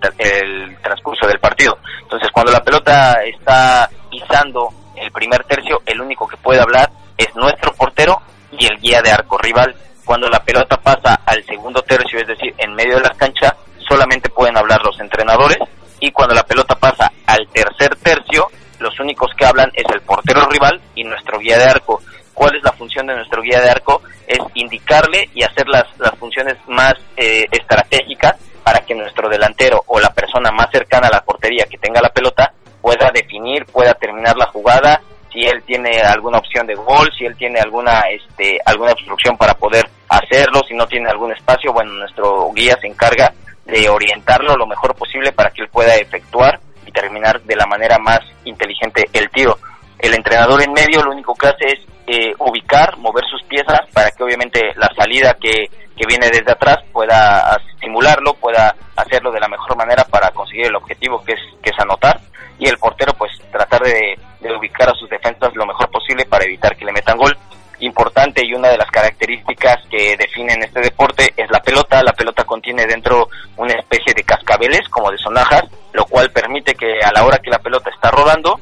[0.82, 1.78] transcurso del partido.
[2.02, 7.34] Entonces, cuando la pelota está pisando el primer tercio, el único que puede hablar es
[7.36, 9.74] nuestro portero y el guía de arco rival.
[10.04, 13.54] Cuando la pelota pasa al segundo tercio, es decir, en medio de la cancha,
[13.88, 15.58] solamente pueden hablar los entrenadores
[16.00, 18.46] y cuando la pelota pasa al tercer tercio,
[18.78, 22.00] los únicos que hablan es el portero rival y nuestro guía de arco.
[22.32, 24.00] ¿Cuál es la función de nuestro guía de arco?
[24.26, 29.98] Es indicarle y hacer las, las funciones más eh, estratégicas para que nuestro delantero o
[29.98, 34.36] la persona más cercana a la portería que tenga la pelota pueda definir, pueda terminar
[34.36, 35.00] la jugada,
[35.38, 39.54] si él tiene alguna opción de gol, si él tiene alguna este alguna obstrucción para
[39.54, 43.32] poder hacerlo, si no tiene algún espacio, bueno, nuestro guía se encarga
[43.64, 47.98] de orientarlo lo mejor posible para que él pueda efectuar y terminar de la manera
[47.98, 49.56] más inteligente el tiro.
[50.00, 54.10] El entrenador en medio lo único que hace es eh, ubicar, mover sus piezas para
[54.10, 59.48] que obviamente la salida que, que viene desde atrás pueda simularlo, pueda hacerlo de la
[59.48, 62.18] mejor manera para conseguir el objetivo que es, que es anotar
[62.58, 66.44] y el portero pues tratar de, de ubicar a sus defensas lo mejor posible para
[66.44, 67.36] evitar que le metan gol
[67.80, 72.02] importante y una de las características que definen este deporte es la pelota.
[72.02, 77.00] La pelota contiene dentro una especie de cascabeles como de sonajas, lo cual permite que
[77.02, 78.58] a la hora que la pelota está rodando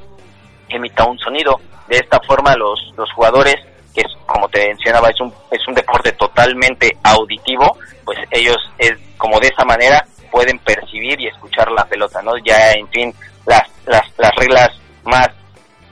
[0.68, 1.60] emita un sonido.
[1.88, 3.56] De esta forma los, los jugadores,
[3.94, 8.92] que es, como te mencionaba, es un, es un deporte totalmente auditivo, pues ellos es
[9.16, 12.32] como de esa manera pueden percibir y escuchar la pelota, ¿no?
[12.44, 13.14] Ya, en fin,
[13.46, 14.68] las, las, las reglas
[15.04, 15.28] más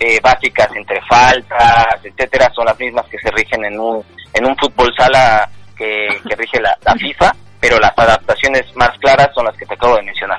[0.04, 4.56] eh, básicas entre faltas, etcétera, son las mismas que se rigen en un, en un
[4.56, 9.56] fútbol sala que, que rige la, la FIFA, pero las adaptaciones más claras son las
[9.56, 10.38] que te acabo de mencionar.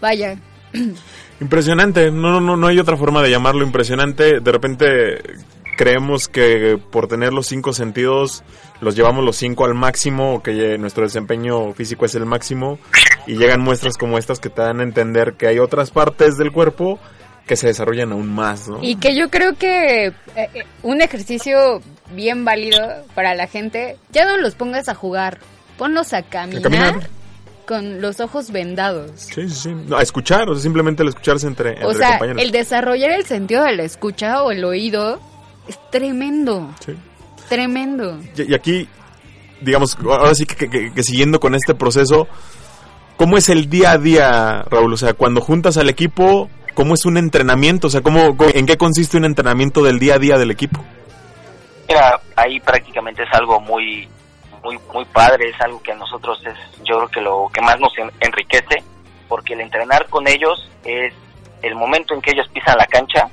[0.00, 0.36] Vaya.
[1.40, 4.40] Impresionante, no, no, no hay otra forma de llamarlo impresionante.
[4.40, 5.22] De repente
[5.76, 8.42] creemos que por tener los cinco sentidos
[8.80, 12.78] los llevamos los cinco al máximo, o que nuestro desempeño físico es el máximo,
[13.26, 16.52] y llegan muestras como estas que te dan a entender que hay otras partes del
[16.52, 16.98] cuerpo
[17.48, 18.78] que se desarrollan aún más, ¿no?
[18.82, 20.48] Y que yo creo que eh, eh,
[20.84, 21.82] un ejercicio
[22.12, 22.78] bien válido
[23.16, 25.38] para la gente, ya no los pongas a jugar,
[25.76, 27.10] ponlos a caminar, ¿A caminar?
[27.66, 29.10] con los ojos vendados.
[29.16, 29.74] Sí, sí, sí.
[29.74, 32.42] No, a escuchar, o sea, simplemente el escucharse entre, entre O sea, compañeros.
[32.42, 35.20] el desarrollar el sentido de la escucha o el oído
[35.66, 36.94] es tremendo, Sí.
[37.48, 38.18] tremendo.
[38.36, 38.88] Y, y aquí,
[39.60, 42.26] digamos, ahora sí que, que- que- que siguiendo con este proceso,
[43.16, 44.92] ¿cómo es el día a día, Raúl?
[44.92, 47.86] O sea, cuando juntas al equipo, ¿cómo es un entrenamiento?
[47.88, 50.80] O sea, ¿cómo, cómo- ¿en qué consiste un entrenamiento del día a día del equipo?
[51.88, 54.08] Mira, ahí prácticamente es algo muy,
[54.62, 56.54] muy, muy padre, es algo que a nosotros es,
[56.84, 58.82] yo creo que lo que más nos en- enriquece,
[59.28, 61.12] porque el entrenar con ellos es
[61.62, 63.28] el momento en que ellos pisan la cancha,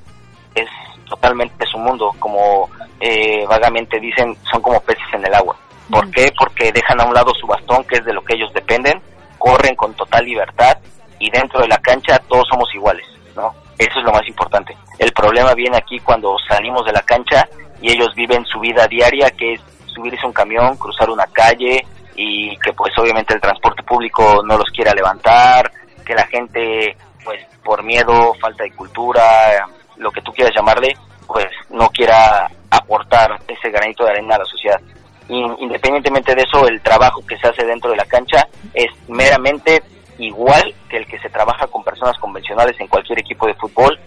[0.55, 0.67] es
[1.09, 2.69] totalmente su mundo, como
[2.99, 5.55] eh, vagamente dicen, son como peces en el agua.
[5.91, 6.31] ¿Por qué?
[6.37, 8.99] Porque dejan a un lado su bastón, que es de lo que ellos dependen,
[9.37, 10.77] corren con total libertad
[11.19, 13.53] y dentro de la cancha todos somos iguales, ¿no?
[13.77, 14.75] Eso es lo más importante.
[14.99, 17.47] El problema viene aquí cuando salimos de la cancha
[17.81, 22.57] y ellos viven su vida diaria, que es subirse un camión, cruzar una calle y
[22.57, 25.71] que pues obviamente el transporte público no los quiera levantar,
[26.05, 29.67] que la gente pues por miedo, falta de cultura,
[29.97, 30.95] lo que tú quieras llamarle,
[31.27, 34.79] pues no quiera aportar ese granito de arena a la sociedad.
[35.27, 39.81] In- independientemente de eso, el trabajo que se hace dentro de la cancha es meramente
[40.17, 43.99] igual que el que se trabaja con personas convencionales en cualquier equipo de fútbol,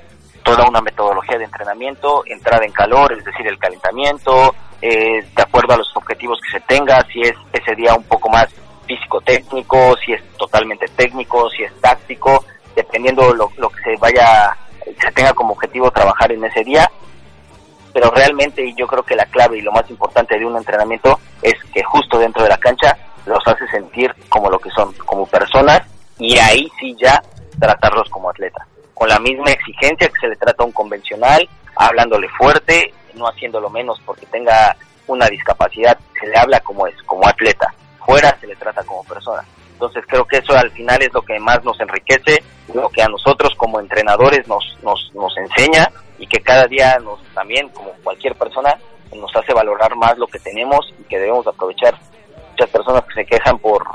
[0.42, 5.75] toda una metodología de entrenamiento, entrada en calor, es decir, el calentamiento, eh, de acuerdo
[5.75, 8.49] a los objetivos que se tenga, si es ese día un poco más
[8.87, 12.44] físico-técnico, si es totalmente técnico, si es táctico,
[12.75, 14.57] dependiendo lo, lo que se vaya,
[15.01, 16.90] se tenga como objetivo trabajar en ese día.
[17.92, 21.18] Pero realmente y yo creo que la clave y lo más importante de un entrenamiento
[21.42, 25.27] es que justo dentro de la cancha los hace sentir como lo que son, como
[25.27, 25.83] personas,
[26.18, 27.22] y ahí sí ya
[27.59, 28.66] tratarlos como atletas.
[28.94, 33.70] Con la misma exigencia que se le trata a un convencional, hablándole fuerte, no haciéndolo
[33.70, 34.76] menos porque tenga
[35.07, 37.72] una discapacidad, se le habla como es, como atleta.
[38.04, 39.44] Fuera se le trata como persona.
[39.72, 42.42] Entonces creo que eso al final es lo que más nos enriquece,
[42.74, 45.88] lo que a nosotros como entrenadores nos, nos, nos enseña
[46.18, 48.76] y que cada día nos también, como cualquier persona,
[49.14, 51.95] nos hace valorar más lo que tenemos y que debemos aprovechar.
[52.51, 53.86] Muchas personas que se quejan por,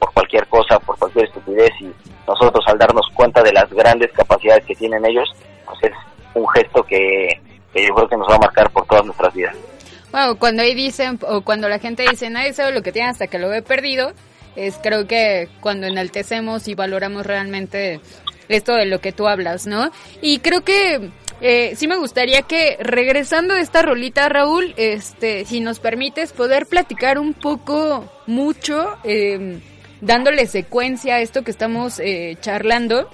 [0.00, 1.92] por cualquier cosa, por cualquier estupidez y
[2.26, 5.28] nosotros al darnos cuenta de las grandes capacidades que tienen ellos,
[5.66, 5.92] pues es
[6.34, 7.40] un gesto que,
[7.74, 9.56] yo creo que nos va a marcar por todas nuestras vidas.
[10.10, 13.28] Bueno, cuando ahí dicen, o cuando la gente dice, nadie sabe lo que tiene hasta
[13.28, 14.12] que lo ve perdido,
[14.56, 18.00] es creo que cuando enaltecemos y valoramos realmente
[18.48, 19.90] esto de lo que tú hablas, ¿no?
[20.20, 25.60] Y creo que eh, sí me gustaría que regresando a esta rolita, Raúl, este, si
[25.60, 29.60] nos permites poder platicar un poco, mucho, eh,
[30.00, 33.08] dándole secuencia a esto que estamos eh, charlando.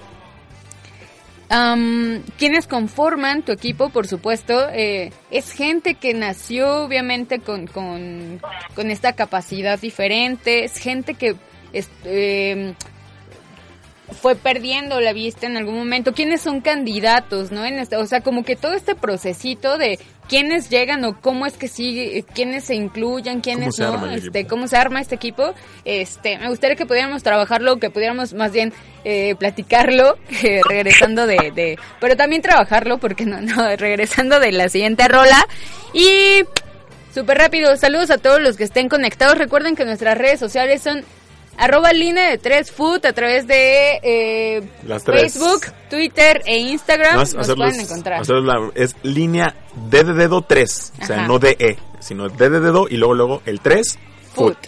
[1.49, 8.41] Um, quienes conforman tu equipo, por supuesto, eh, es gente que nació obviamente con, con,
[8.75, 11.37] con, esta capacidad diferente, es gente que
[12.05, 12.75] eh,
[14.13, 16.13] fue perdiendo la vista en algún momento.
[16.13, 17.65] ¿Quiénes son candidatos, no?
[17.65, 19.99] En este, o sea, como que todo este procesito de
[20.29, 24.77] quiénes llegan o cómo es que sigue, quiénes se incluyen, quiénes no, este, cómo se
[24.77, 25.55] arma este equipo.
[25.85, 28.73] Este, me gustaría que pudiéramos trabajarlo, que pudiéramos más bien
[29.05, 34.69] eh, platicarlo, eh, regresando de, de, pero también trabajarlo, porque no, no, regresando de la
[34.69, 35.47] siguiente rola.
[35.93, 36.45] Y
[37.13, 39.37] súper rápido, saludos a todos los que estén conectados.
[39.37, 41.05] Recuerden que nuestras redes sociales son
[41.59, 44.63] arroba línea de tres foot a través de eh,
[45.05, 48.23] Facebook, Twitter e Instagram nos pueden encontrar.
[48.75, 49.55] es línea
[49.91, 53.15] D de dedo 3, o sea, no de E, sino D de dedo y luego
[53.15, 53.99] luego el 3
[54.35, 54.59] foot.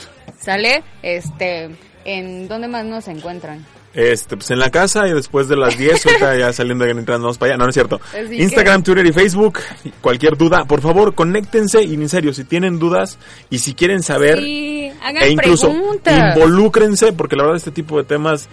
[0.41, 0.83] ¿Sale?
[1.03, 1.71] Este,
[2.05, 3.67] ¿en dónde más nos encuentran?
[3.95, 7.33] Este, pues en la casa y después de las 10, ahorita ya saliendo y entrando
[7.35, 7.59] para allá.
[7.59, 8.01] No, no es cierto.
[8.31, 9.61] Instagram, Twitter y Facebook.
[10.01, 13.19] Cualquier duda, por favor, conéctense y en serio, si tienen dudas
[13.51, 15.73] y si quieren saber, e incluso
[16.07, 18.49] involúcrense, porque la verdad este tipo de temas,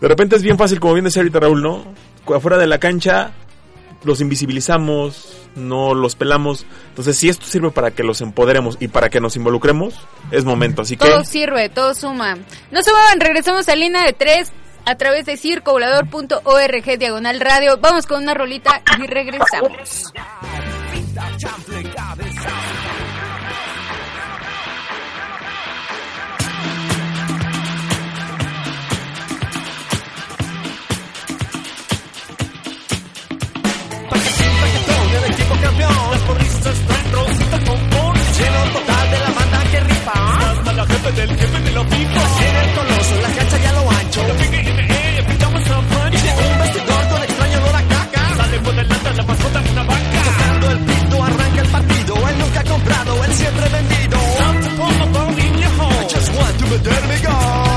[0.00, 1.84] de repente es bien fácil, como bien decía ahorita Raúl, ¿no?
[2.34, 3.32] Afuera de la cancha
[4.04, 6.66] los invisibilizamos, no los pelamos.
[6.88, 9.94] Entonces, si esto sirve para que los empoderemos y para que nos involucremos,
[10.30, 10.82] es momento.
[10.82, 11.08] Así que.
[11.08, 12.36] Todo sirve, todo suma.
[12.70, 14.52] No se muevan, regresamos a línea de tres
[14.86, 17.78] a través de circovolador.org diagonal radio.
[17.78, 20.12] Vamos con una rolita y regresamos.
[41.04, 42.22] Jefe del jefe de la pipa.
[42.40, 44.20] En el coloso, la cancha ya lo ancho.
[45.28, 46.26] pintamos a pancho.
[46.52, 48.36] Un vestidor con extraño olor a caca.
[48.36, 50.22] Sale por delante la mascota de una vaca.
[50.24, 52.28] Tocando el pito arranca el partido.
[52.28, 54.18] Él nunca ha comprado, él siempre vendido.
[55.86, 57.73] I just want to meter mi gol.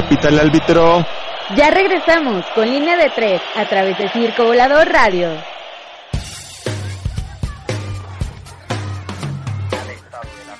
[0.00, 1.06] Ya pita el árbitro.
[1.56, 5.28] Ya regresamos con línea de tres a través de Circo Volador Radio.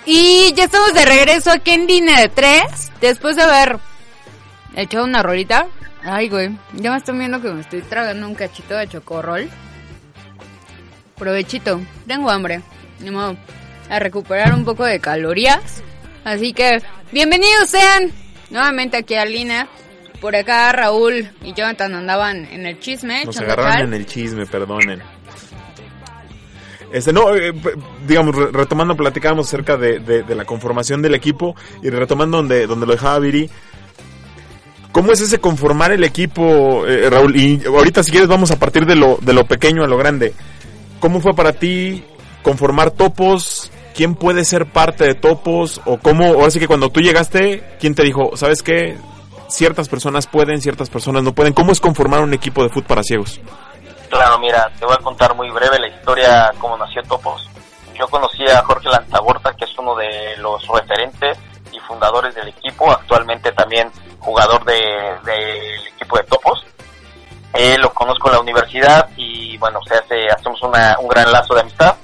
[0.05, 2.93] Y ya estamos de regreso aquí en línea de tres.
[3.01, 3.79] Después de haber
[4.77, 5.69] echado una rolita.
[6.03, 6.51] Ay, güey.
[6.75, 9.49] Ya me estoy viendo que me estoy tragando un cachito de chocorrol.
[11.17, 11.81] Provechito.
[12.07, 12.61] Tengo hambre.
[12.99, 13.37] Ni modo.
[13.89, 15.83] A recuperar un poco de calorías.
[16.25, 18.13] Así que, bienvenidos sean
[18.51, 19.69] nuevamente aquí a Lina.
[20.21, 23.25] Por acá Raúl y Jonathan andaban en el chisme.
[23.25, 25.01] Nos echando agarraron en el chisme, perdonen.
[26.93, 27.73] Este, no, eh, p-
[28.07, 32.67] digamos, re- retomando, platicábamos acerca de, de- de la conformación del equipo y retomando donde,
[32.67, 33.49] donde lo dejaba Viri.
[34.93, 37.37] ¿Cómo es ese conformar el equipo, eh, Raúl?
[37.37, 40.35] Y ahorita, si quieres, vamos a partir de lo, de lo pequeño a lo grande.
[40.99, 42.03] ¿Cómo fue para ti
[42.43, 43.71] conformar topos?
[43.95, 45.81] ¿Quién puede ser parte de topos?
[45.85, 48.97] ¿O cómo, ahora sí que cuando tú llegaste, quién te dijo, sabes qué?
[49.49, 51.53] Ciertas personas pueden, ciertas personas no pueden.
[51.53, 53.41] ¿Cómo es conformar un equipo de fútbol para ciegos?
[54.09, 57.49] Claro, mira, te voy a contar muy breve la historia cómo nació Topos.
[57.99, 61.37] Yo conocí a Jorge Lanzagorta, que es uno de los referentes
[61.73, 66.65] y fundadores del equipo, actualmente también jugador de- del equipo de Topos.
[67.53, 71.55] Eh, lo conozco en la universidad y bueno, se hace, hacemos una- un gran lazo
[71.55, 71.95] de amistad.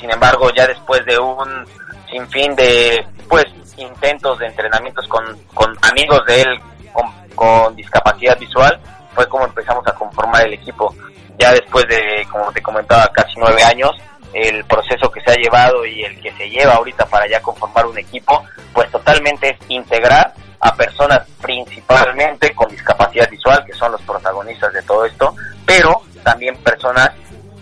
[0.00, 1.64] Sin embargo, ya después de un
[2.10, 3.44] sinfín de pues
[3.76, 5.24] intentos de entrenamientos con,
[5.54, 6.60] con amigos de él
[6.92, 8.80] con, con discapacidad visual,
[9.14, 10.94] fue como empezamos a conformar el equipo.
[11.38, 13.92] Ya después de, como te comentaba, casi nueve años,
[14.32, 17.86] el proceso que se ha llevado y el que se lleva ahorita para ya conformar
[17.86, 24.02] un equipo, pues totalmente es integrar a personas principalmente con discapacidad visual, que son los
[24.02, 27.10] protagonistas de todo esto, pero también personas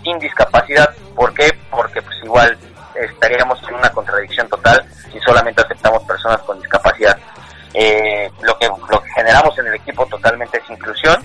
[0.03, 0.89] sin discapacidad.
[1.15, 1.51] ¿Por qué?
[3.27, 7.19] Estaríamos en una contradicción total si solamente aceptamos personas con discapacidad.
[7.75, 11.21] Eh, lo que lo que generamos en el equipo totalmente es inclusión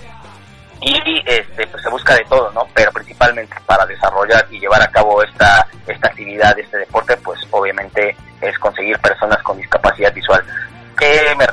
[0.80, 2.66] y este pues se busca de todo, ¿no?
[2.74, 8.16] Pero principalmente para desarrollar y llevar a cabo esta esta actividad, este deporte, pues obviamente
[8.40, 10.42] es conseguir personas con discapacidad visual.
[10.98, 11.46] ¿Qué me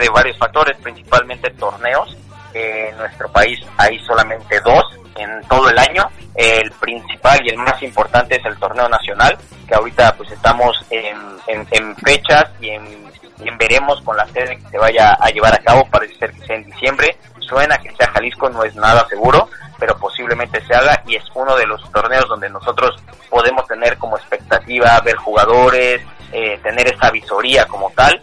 [0.00, 2.16] de varios factores, principalmente torneos.
[2.52, 4.82] Eh, en nuestro país hay solamente dos
[5.16, 6.08] en todo el año.
[6.34, 9.36] El principal y el más importante es el torneo nacional,
[9.68, 14.56] que ahorita pues estamos en, en- fechas y en, y en veremos con la sede
[14.56, 17.16] que se vaya a llevar a cabo, parece ser que sea en diciembre.
[17.40, 19.48] Suena que sea Jalisco, no es nada seguro,
[19.78, 22.90] pero posiblemente se haga y es uno de los torneos donde nosotros
[23.28, 26.00] podemos tener como expectativa ver jugadores,
[26.32, 28.19] eh, tener esa visoría como tal.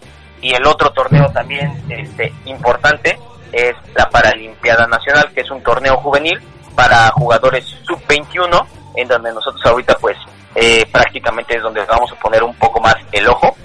[0.48, 3.20] Y el otro torneo también este, importante
[3.52, 6.42] es la Paralimpiada Nacional, que es un torneo juvenil
[6.74, 10.16] para jugadores sub-21, en donde nosotros ahorita pues
[10.56, 13.58] eh, prácticamente es donde vamos a poner un poco más el ojo,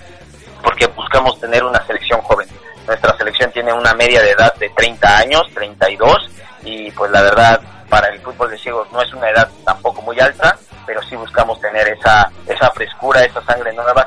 [0.60, 2.48] porque buscamos tener una selección joven.
[2.84, 6.30] Nuestra selección tiene una media de edad de 30 años, 32,
[6.64, 10.18] y pues la verdad para el fútbol de ciegos no es una edad tampoco muy
[10.18, 14.04] alta, pero sí buscamos tener esa esa frescura, esa sangre nueva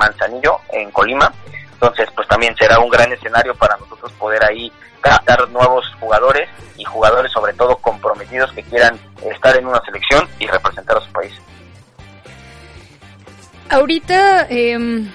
[0.00, 1.32] Manzanillo, en Colima.
[1.74, 6.84] Entonces, pues también será un gran escenario para nosotros poder ahí captar nuevos jugadores y
[6.84, 8.98] jugadores sobre todo comprometidos que quieran
[9.30, 11.32] estar en una selección y representar a su país.
[13.70, 15.10] Ahorita em,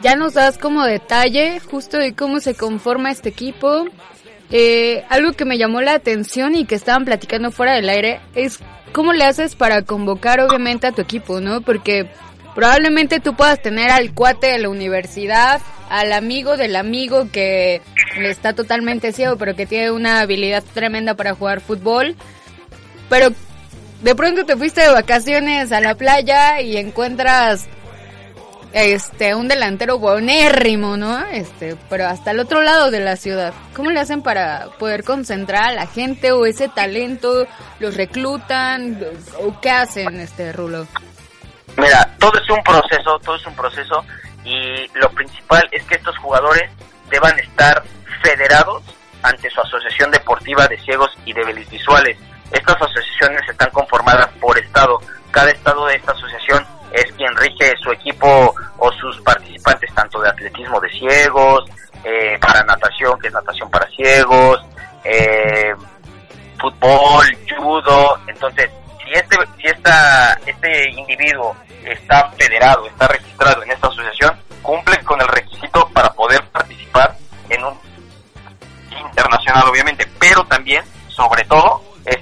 [0.00, 3.86] ya nos das como detalle justo de cómo se conforma este equipo.
[4.50, 8.58] Eh, algo que me llamó la atención y que estaban platicando fuera del aire es
[8.92, 11.62] cómo le haces para convocar obviamente a tu equipo, ¿no?
[11.62, 12.10] Porque
[12.54, 17.82] probablemente tú puedas tener al cuate de la universidad, al amigo del amigo que
[18.16, 22.16] está totalmente ciego pero que tiene una habilidad tremenda para jugar fútbol.
[23.08, 23.30] Pero
[24.02, 27.68] de pronto te fuiste de vacaciones a la playa y encuentras
[28.72, 31.24] este un delantero buenérrimo, ¿no?
[31.26, 33.52] Este, pero hasta el otro lado de la ciudad.
[33.74, 37.46] ¿Cómo le hacen para poder concentrar a la gente o ese talento?
[37.78, 38.98] ¿Los reclutan
[39.40, 40.86] o qué hacen este Rulo?
[41.76, 44.04] Mira, todo es un proceso, todo es un proceso
[44.44, 46.70] y lo principal es que estos jugadores
[47.08, 47.82] deban estar
[48.22, 48.82] federados
[49.22, 52.18] ante su asociación deportiva de ciegos y débiles visuales.
[52.50, 55.00] Estas asociaciones están conformadas por estado.
[55.30, 60.28] Cada estado de esta asociación es quien rige su equipo o sus participantes tanto de
[60.28, 61.64] atletismo de ciegos,
[62.04, 64.60] eh, para natación, que es natación para ciegos,
[65.04, 65.72] eh,
[66.60, 67.24] fútbol,
[67.56, 68.18] judo.
[68.26, 68.70] Entonces,
[69.04, 75.20] si este, si esta, este individuo está federado, está registrado en esta asociación, cumple con
[75.20, 77.16] el requisito para poder participar
[77.48, 77.78] en un
[78.90, 82.18] internacional, obviamente, pero también, sobre todo, es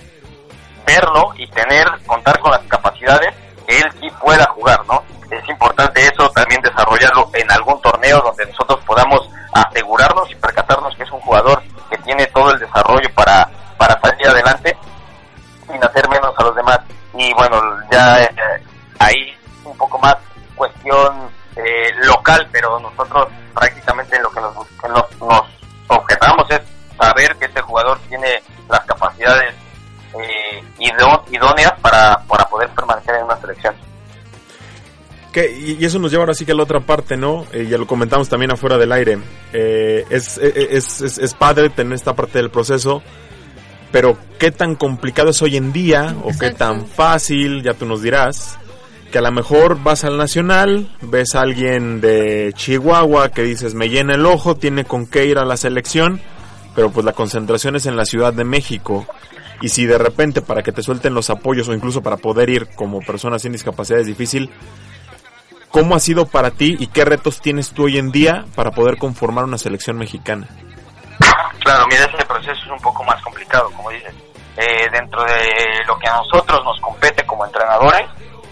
[0.86, 3.34] verlo y tener, contar con las capacidades
[3.66, 5.02] que él sí pueda jugar, ¿no?
[5.30, 11.04] Es importante eso también desarrollarlo en algún torneo donde nosotros podamos asegurarnos y percatarnos que
[11.04, 14.76] es un jugador que tiene todo el desarrollo para, para salir adelante
[15.66, 16.80] sin hacer menos a los demás.
[17.14, 17.60] Y bueno,
[17.92, 18.30] ya eh,
[18.98, 19.36] ahí
[19.80, 20.14] poco más
[20.54, 25.42] cuestión eh, local, pero nosotros prácticamente lo que nos, lo- nos
[25.88, 26.60] objetamos es
[27.00, 29.54] saber que este jugador tiene las capacidades
[30.14, 33.74] eh, idó- idóneas para, para poder permanecer en una selección.
[35.32, 37.46] Que- y eso nos lleva ahora sí que a la otra parte, ¿no?
[37.52, 39.18] Eh, ya lo comentamos también afuera del aire.
[39.52, 43.00] Eh, es, eh, es, es, es padre tener esta parte del proceso,
[43.92, 48.02] pero qué tan complicado es hoy en día, o qué tan fácil, ya tú nos
[48.02, 48.58] dirás,
[49.10, 53.88] que a lo mejor vas al Nacional, ves a alguien de Chihuahua que dices, me
[53.88, 56.20] llena el ojo, tiene con qué ir a la selección,
[56.74, 59.06] pero pues la concentración es en la Ciudad de México.
[59.60, 62.68] Y si de repente para que te suelten los apoyos o incluso para poder ir
[62.74, 64.50] como persona sin discapacidad es difícil,
[65.70, 68.98] ¿Cómo ha sido para ti y qué retos tienes tú hoy en día para poder
[68.98, 70.48] conformar una selección mexicana?
[71.60, 74.12] Claro, mira, ese proceso es un poco más complicado, como dices.
[74.56, 78.02] Eh, dentro de lo que a nosotros nos compete como entrenadores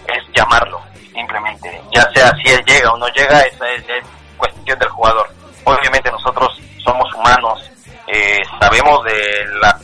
[0.09, 0.81] es llamarlo,
[1.13, 1.81] simplemente.
[1.93, 4.03] Ya sea si él llega o no llega, esa es, es
[4.37, 5.29] cuestión del jugador.
[5.63, 6.49] Obviamente nosotros
[6.83, 7.71] somos humanos,
[8.07, 9.75] eh, sabemos de las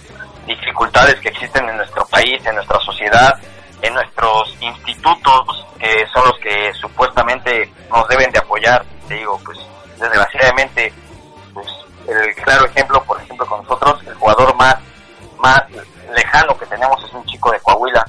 [0.46, 3.38] dificultades que existen en nuestro país, en nuestra sociedad,
[3.82, 8.84] en nuestros institutos, que son los que supuestamente nos deben de apoyar.
[9.08, 9.60] Te digo, pues
[10.00, 10.92] desgraciadamente
[11.54, 11.68] pues
[12.08, 14.76] el claro ejemplo, por ejemplo, con nosotros, el jugador más,
[15.38, 15.62] más
[16.14, 18.06] lejano que tenemos es un chico de Coahuila.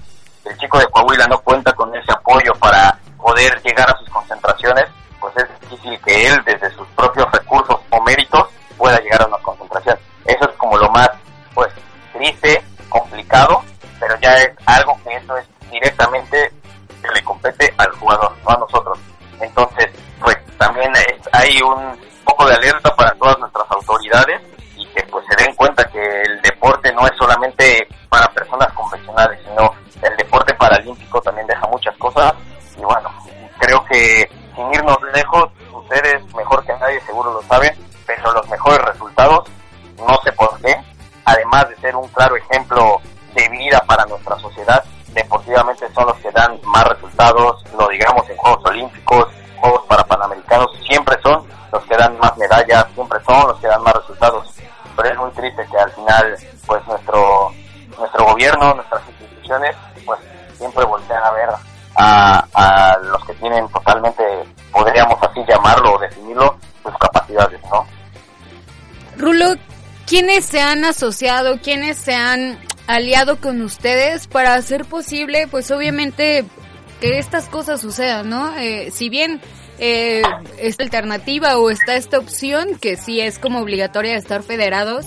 [0.46, 4.86] El chico de Coahuila no cuenta con ese apoyo para poder llegar a sus concentraciones,
[5.20, 9.38] pues es difícil que él, desde sus propios recursos o méritos, pueda llegar a una
[9.38, 9.98] concentración.
[10.24, 11.10] Eso es como lo más,
[11.54, 11.72] pues,
[12.12, 13.62] triste, complicado,
[13.98, 16.52] pero ya es algo que eso es directamente
[17.02, 18.98] que le compete al jugador, no a nosotros.
[19.40, 19.88] Entonces,
[20.20, 24.40] pues también es- hay un poco de alerta para todas nuestras autoridades
[24.76, 29.38] y que pues se den cuenta que el deporte no es solamente para personas convencionales,
[29.44, 29.74] sino
[30.06, 32.32] el deporte paralímpico también deja muchas cosas.
[32.76, 33.10] Y bueno,
[33.58, 37.72] creo que sin irnos lejos, ustedes mejor que nadie seguro lo saben,
[38.06, 39.48] pero los mejores resultados,
[39.98, 40.76] no sé por qué,
[41.24, 42.35] además de ser un claro
[70.16, 76.42] ¿quiénes se han asociado, quiénes se han aliado con ustedes para hacer posible, pues obviamente,
[77.02, 78.56] que estas cosas sucedan, ¿no?
[78.56, 79.42] Eh, si bien
[79.78, 80.22] eh,
[80.58, 85.04] esta alternativa o está esta opción, que sí es como obligatoria de estar federados,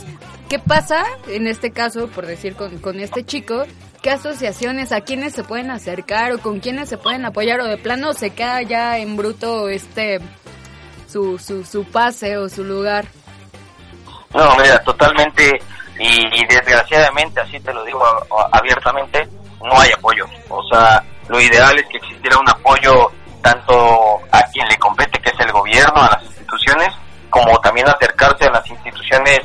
[0.47, 3.63] ¿qué pasa en este caso, por decir con, con este chico?
[4.03, 7.77] ¿Qué asociaciones, a quiénes se pueden acercar o con quiénes se pueden apoyar o de
[7.79, 10.19] plano se queda ya en bruto este
[11.07, 13.07] su, su, su pase o su lugar?
[14.33, 15.59] No, mira, totalmente
[15.99, 18.01] y, y desgraciadamente, así te lo digo
[18.51, 19.27] abiertamente,
[19.61, 20.25] no hay apoyo.
[20.49, 23.11] O sea, lo ideal es que existiera un apoyo
[23.41, 26.89] tanto a quien le compete, que es el gobierno, a las instituciones,
[27.29, 29.41] como también acercarse a las instituciones,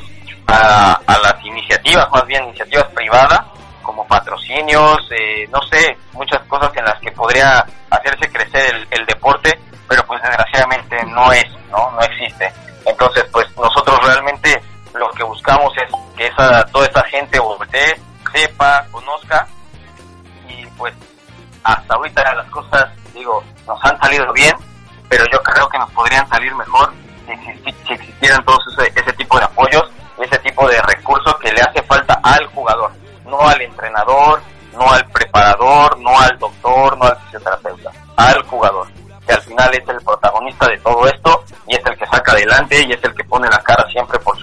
[0.46, 3.40] a, a las iniciativas, más bien iniciativas privadas,
[3.82, 9.06] como patrocinios, eh, no sé, muchas cosas en las que podría hacerse crecer el, el
[9.06, 9.58] deporte,
[9.88, 11.90] pero pues desgraciadamente no es, ¿no?
[11.90, 12.50] No existe.
[12.86, 14.60] Entonces, pues nosotros realmente
[14.94, 18.00] lo que buscamos es que esa, toda esa gente voltee,
[18.32, 19.46] sepa, conozca
[20.48, 20.94] y pues
[21.62, 24.54] hasta ahorita las cosas, digo, nos han salido bien,
[25.08, 26.92] pero yo creo que nos podrían salir mejor
[27.26, 31.52] si, existi- si existieran todos ese, ese tipo de apoyos, ese tipo de recursos que
[31.52, 32.92] le hace falta al jugador,
[33.26, 34.40] no al entrenador,
[34.74, 38.86] no al preparador, no al doctor, no al fisioterapeuta, al jugador,
[39.26, 42.84] que al final es el protagonista de todo esto y es el que saca adelante
[42.86, 44.33] y es el que pone la cara siempre por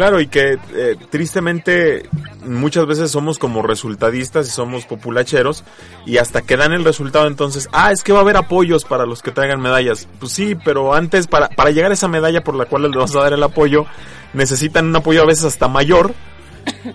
[0.00, 2.08] Claro, y que eh, tristemente
[2.46, 5.62] muchas veces somos como resultadistas y somos populacheros
[6.06, 9.04] y hasta que dan el resultado entonces, ah, es que va a haber apoyos para
[9.04, 10.08] los que traigan medallas.
[10.18, 13.14] Pues sí, pero antes para, para llegar a esa medalla por la cual les vas
[13.14, 13.84] a dar el apoyo,
[14.32, 16.14] necesitan un apoyo a veces hasta mayor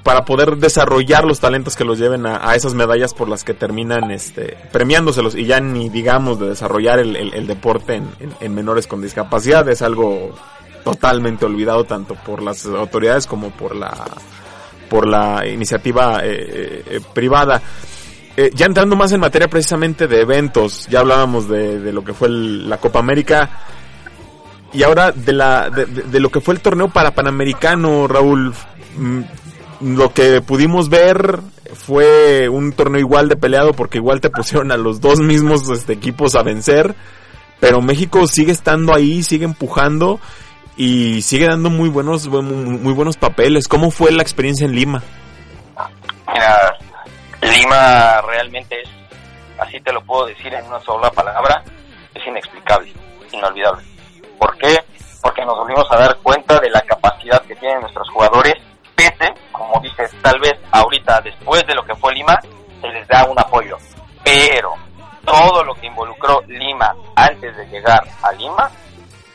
[0.02, 3.54] para poder desarrollar los talentos que los lleven a, a esas medallas por las que
[3.54, 8.10] terminan este, premiándoselos y ya ni digamos de desarrollar el, el- deporte en-
[8.42, 10.34] en menores con discapacidad es algo
[10.86, 13.94] totalmente olvidado tanto por las autoridades como por la
[14.90, 17.62] por la iniciativa eh, eh, privada.
[18.38, 22.28] Eh, ya entrando más en materia precisamente de eventos, ya hablábamos de, lo que fue
[22.28, 23.50] el- la Copa América
[24.74, 28.54] y ahora de, la, de, de- de lo que fue el torneo para Panamericano, Raúl.
[28.98, 29.22] Mm,
[29.96, 31.40] Lo que pudimos ver
[31.74, 35.94] fue un torneo igual de peleado porque igual te pusieron a los dos mismos este,
[35.94, 36.96] equipos a vencer,
[37.60, 40.20] pero México sigue estando ahí, sigue empujando
[40.78, 43.68] y sigue dando muy buenos muy, muy buenos papeles.
[43.68, 45.02] ¿Cómo fue la experiencia en Lima?
[46.34, 46.78] Mira,
[47.42, 48.90] Lima realmente es,
[49.60, 51.64] así te lo puedo decir en una sola palabra,
[52.14, 52.92] es inexplicable,
[53.32, 53.84] inolvidable.
[54.40, 54.80] ¿Por qué?
[55.22, 58.56] Porque nos volvimos a dar cuenta de la capacidad que tienen nuestros jugadores,
[58.96, 62.40] pese, como dices, tal vez ahorita, después de lo que fue Lima,
[62.82, 63.78] se les da un apoyo.
[64.24, 64.74] Pero
[65.26, 68.70] todo lo que involucró Lima antes de llegar a Lima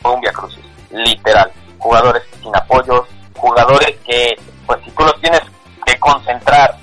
[0.01, 1.51] fue un viacrucis, literal.
[1.78, 4.36] Jugadores sin apoyos, jugadores que,
[4.66, 5.41] pues si tú los tienes
[5.86, 6.76] que concentrar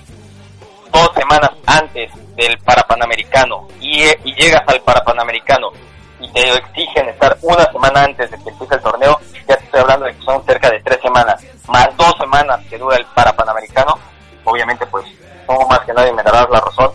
[0.92, 5.72] dos semanas antes del Parapanamericano y, y llegas al Parapanamericano
[6.20, 9.82] y te exigen estar una semana antes de que empiece el torneo, ya te estoy
[9.82, 14.00] hablando de que son cerca de tres semanas, más dos semanas que dura el Parapanamericano,
[14.44, 15.06] obviamente pues
[15.46, 16.92] tú más que nadie me darás la razón,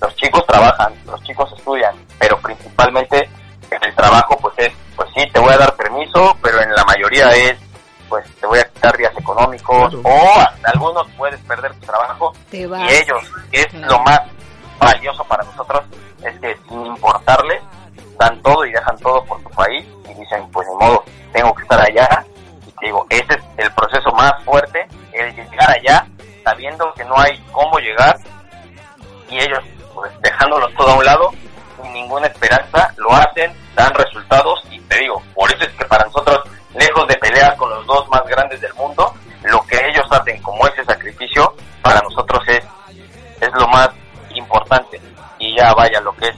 [0.00, 3.28] los chicos trabajan, los chicos estudian, pero principalmente
[3.70, 7.28] el trabajo pues es, pues sí, te voy a dar permiso, pero en la mayoría
[7.30, 7.58] es,
[8.08, 10.02] pues te voy a quitar días económicos Claro.
[10.04, 12.80] o hasta algunos puedes perder tu trabajo Te vas.
[12.90, 13.86] y ellos, que es Claro.
[13.92, 14.20] lo más
[14.78, 15.82] valioso para nosotros,
[16.24, 17.62] es que sin importarles,
[18.18, 21.62] dan todo y dejan todo por tu país y dicen, pues ni modo, tengo que
[21.62, 22.24] estar allá.
[22.66, 26.06] Y te digo, ese es el proceso más fuerte, el llegar allá
[26.44, 28.16] sabiendo que no hay cómo llegar
[29.28, 29.60] y ellos,
[29.94, 31.30] pues dejándolos todo a un lado,
[31.98, 36.40] ninguna esperanza, lo hacen, dan resultados y te digo, por eso es que para nosotros,
[36.74, 40.66] lejos de pelear con los dos más grandes del mundo, lo que ellos hacen como
[40.66, 42.64] ese sacrificio, para nosotros es,
[43.40, 43.88] es lo más
[44.34, 45.00] importante.
[45.38, 46.36] Y ya vaya, lo que es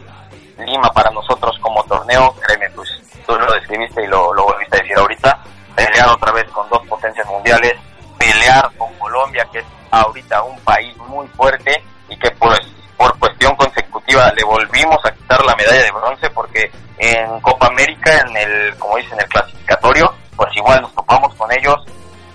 [0.58, 2.88] Lima para nosotros como torneo, créeme, pues
[3.26, 5.38] tú lo describiste y lo, lo volviste a decir ahorita,
[5.74, 7.74] pelear otra vez con dos potencias mundiales,
[8.18, 12.60] pelear con Colombia, que es ahorita un país muy fuerte y que pues
[12.98, 18.20] por cuestión consecutiva le volvimos a quitar la medalla de bronce porque en Copa América,
[18.20, 21.76] en el, como dicen, en el clasificatorio, pues igual nos topamos con ellos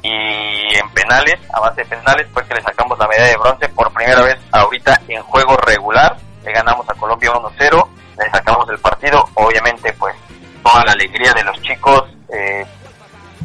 [0.01, 3.67] y en penales, a base de penales, fue que le sacamos la medalla de bronce
[3.69, 7.87] por primera vez ahorita en juego regular, le ganamos a Colombia 1-0,
[8.19, 10.15] le sacamos el partido, obviamente pues
[10.63, 12.03] toda la alegría de los chicos
[12.33, 12.65] eh,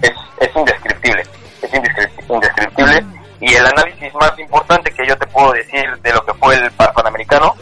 [0.03, 1.23] es, es indescriptible,
[1.63, 1.75] es
[2.29, 3.05] indescriptible.
[3.41, 6.71] Y el análisis más importante que yo te puedo decir de lo que fue el
[6.73, 7.55] Panamericano,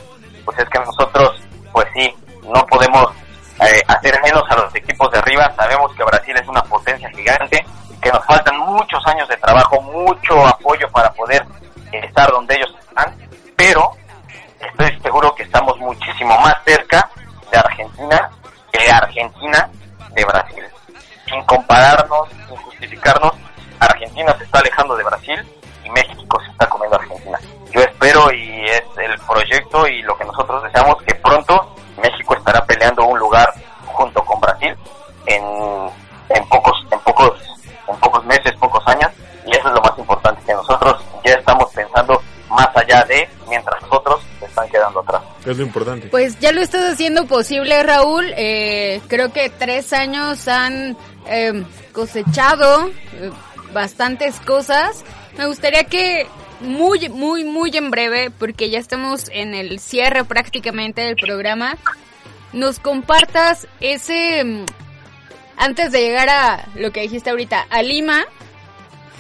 [0.49, 1.43] pues es que nosotros,
[1.73, 2.11] pues sí,
[2.43, 3.13] no podemos
[3.61, 5.53] eh, hacer menos a los equipos de arriba.
[5.55, 7.63] Sabemos que Brasil es una potencia gigante,
[8.01, 11.45] que nos faltan muchos años de trabajo, mucho apoyo para poder
[11.93, 13.15] estar donde ellos están,
[13.57, 13.91] pero
[14.59, 17.11] estoy seguro que estamos muchísimo más cerca
[17.53, 18.31] de Argentina
[18.73, 19.69] que Argentina
[20.15, 20.65] de Brasil.
[21.27, 23.35] Sin compararnos, sin justificarnos,
[23.81, 25.47] Argentina se está alejando de Brasil
[25.85, 27.39] y México se está comiendo a Argentina.
[27.71, 29.98] Yo espero y es el proyecto y
[30.29, 33.53] nosotros deseamos que pronto México estará peleando un lugar
[33.87, 34.77] junto con Brasil
[35.27, 35.43] en,
[36.29, 37.33] en pocos en pocos
[37.89, 39.11] en pocos meses, pocos años
[39.47, 43.81] y eso es lo más importante que nosotros ya estamos pensando más allá de mientras
[43.83, 45.23] nosotros se están quedando atrás.
[45.45, 46.09] Es lo importante.
[46.09, 48.33] Pues ya lo estás haciendo posible, Raúl.
[48.37, 53.31] Eh, creo que tres años han eh, cosechado eh,
[53.73, 55.05] bastantes cosas.
[55.37, 56.27] Me gustaría que
[56.79, 61.77] muy, muy, muy en breve, porque ya estamos en el cierre prácticamente del programa,
[62.53, 64.45] nos compartas ese...
[64.45, 64.65] mm,
[65.61, 68.25] Antes de llegar a lo que dijiste ahorita, a Lima,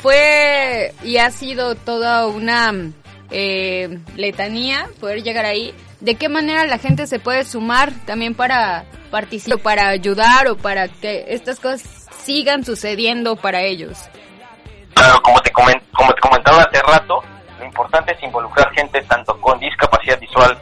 [0.00, 2.92] fue y ha sido toda una mm,
[3.30, 5.74] eh, letanía poder llegar ahí.
[6.00, 10.86] ¿De qué manera la gente se puede sumar también para participar, para ayudar o para
[10.86, 13.98] que estas cosas sigan sucediendo para ellos?
[14.94, 17.20] Claro, como te, comen- como te comentaba hace rato,
[17.58, 20.58] lo importante es involucrar gente tanto con discapacidad visual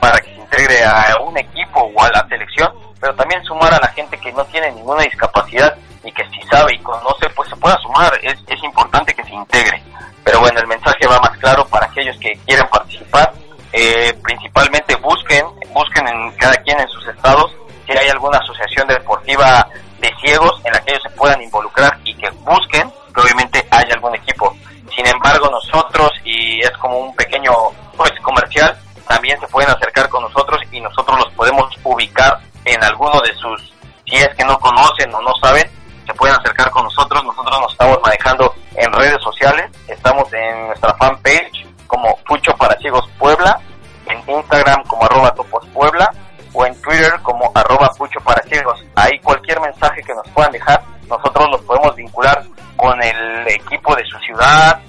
[0.00, 3.80] para que se integre a un equipo o a la selección, pero también sumar a
[3.80, 7.56] la gente que no tiene ninguna discapacidad y que si sabe y conoce, pues se
[7.56, 8.12] pueda sumar.
[8.22, 9.82] Es, es importante que se integre.
[10.24, 13.32] Pero bueno, el mensaje va más claro para aquellos que quieren participar.
[13.72, 17.54] Eh, principalmente busquen, busquen en cada quien en sus estados
[17.86, 19.66] si hay alguna asociación deportiva
[20.00, 23.94] de ciegos en la que ellos se puedan involucrar y que busquen que obviamente haya
[23.94, 24.54] algún equipo.
[25.00, 27.50] Sin embargo, nosotros, y es como un pequeño
[27.96, 28.78] pues, comercial,
[29.08, 33.72] también se pueden acercar con nosotros y nosotros los podemos ubicar en alguno de sus,
[34.04, 35.64] si es que no conocen o no saben,
[36.06, 37.24] se pueden acercar con nosotros.
[37.24, 43.08] Nosotros nos estamos manejando en redes sociales, estamos en nuestra fanpage como Fucho para Ciegos
[43.18, 43.58] Puebla,
[44.04, 46.12] en Instagram como arroba Topos Puebla
[46.52, 48.84] o en Twitter como arroba Fucho para Ciegos.
[48.96, 52.44] Ahí cualquier mensaje que nos puedan dejar, nosotros los podemos vincular
[52.80, 54.80] con el equipo de su ciudad,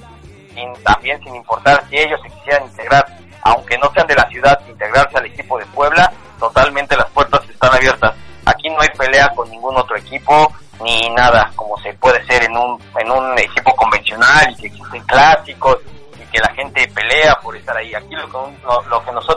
[0.55, 3.05] sin- también sin importar si ellos se quisieran integrar,
[3.43, 7.73] aunque no sean de la ciudad, integrarse al equipo de Puebla, totalmente las puertas están
[7.73, 8.13] abiertas.
[8.45, 12.55] Aquí no hay pelea con ningún otro equipo ni nada, como se puede ser en
[12.57, 15.77] un, en un equipo convencional y que existen clásicos
[16.15, 17.93] y que la gente pelea por estar ahí.
[17.93, 19.30] Aquí lo que, lo, lo que nosotros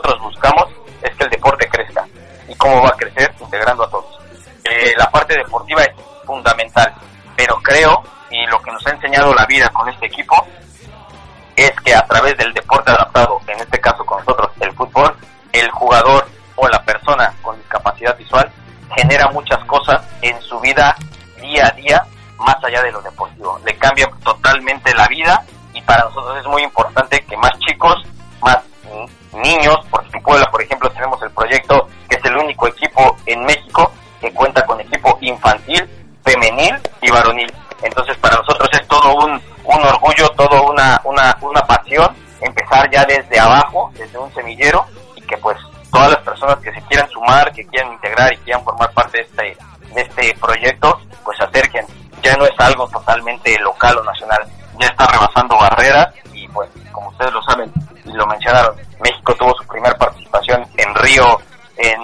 [48.75, 49.57] formar parte de este,
[49.93, 51.85] de este proyecto, pues se acerquen.
[52.21, 54.43] Ya no es algo totalmente local o nacional,
[54.79, 57.71] ya está rebasando barreras y pues como ustedes lo saben
[58.03, 61.39] y lo mencionaron, México tuvo su primera participación en Río
[61.77, 62.01] en,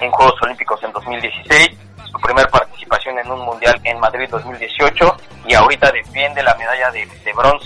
[0.00, 1.70] en Juegos Olímpicos en 2016,
[2.10, 5.16] su primera participación en un mundial en Madrid 2018
[5.46, 7.63] y ahorita defiende la medalla de, de bronce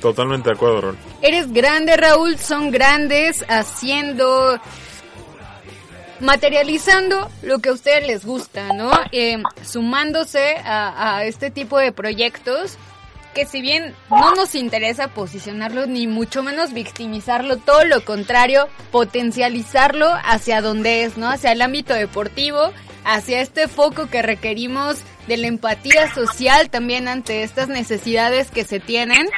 [0.00, 0.98] Totalmente de acuerdo, Raúl.
[1.22, 4.60] Eres grande, Raúl, son grandes haciendo,
[6.20, 8.92] materializando lo que a ustedes les gusta, ¿no?
[9.10, 12.78] Eh, sumándose a, este tipo de proyectos
[13.34, 20.08] que si bien no nos interesa posicionarlo ni mucho menos victimizarlo, todo lo contrario, potencializarlo
[20.24, 21.28] hacia donde es, ¿no?
[21.28, 22.72] Hacia el ámbito deportivo,
[23.04, 28.80] hacia este foco que requerimos de la empatía social también ante estas necesidades que se
[28.80, 29.28] tienen.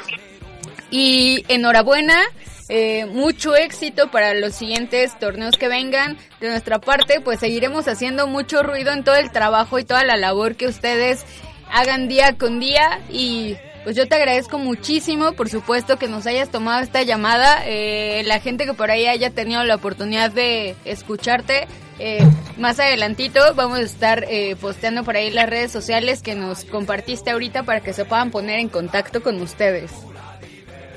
[0.91, 2.21] Y enhorabuena,
[2.69, 6.19] eh, mucho éxito para los siguientes torneos que vengan.
[6.41, 10.17] De nuestra parte, pues seguiremos haciendo mucho ruido en todo el trabajo y toda la
[10.17, 11.25] labor que ustedes
[11.73, 13.01] hagan día con día.
[13.11, 17.63] Y pues yo te agradezco muchísimo, por supuesto, que nos hayas tomado esta llamada.
[17.67, 21.67] Eh, la gente que por ahí haya tenido la oportunidad de escucharte.
[21.99, 22.23] eh,
[22.57, 27.31] más adelantito vamos a estar eh, posteando por ahí las redes sociales que nos compartiste
[27.31, 29.91] ahorita para que se puedan poner en contacto con ustedes.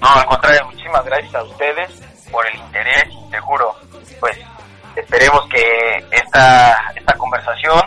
[0.04, 1.90] No, al contrario, muchísimas gracias a ustedes
[2.30, 3.74] por el interés y seguro,
[4.20, 4.38] pues
[4.98, 7.80] esperemos que esta, esta conversación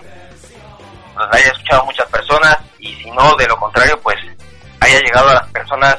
[1.15, 4.17] la haya escuchado muchas personas y si no, de lo contrario, pues
[4.81, 5.99] haya llegado a las personas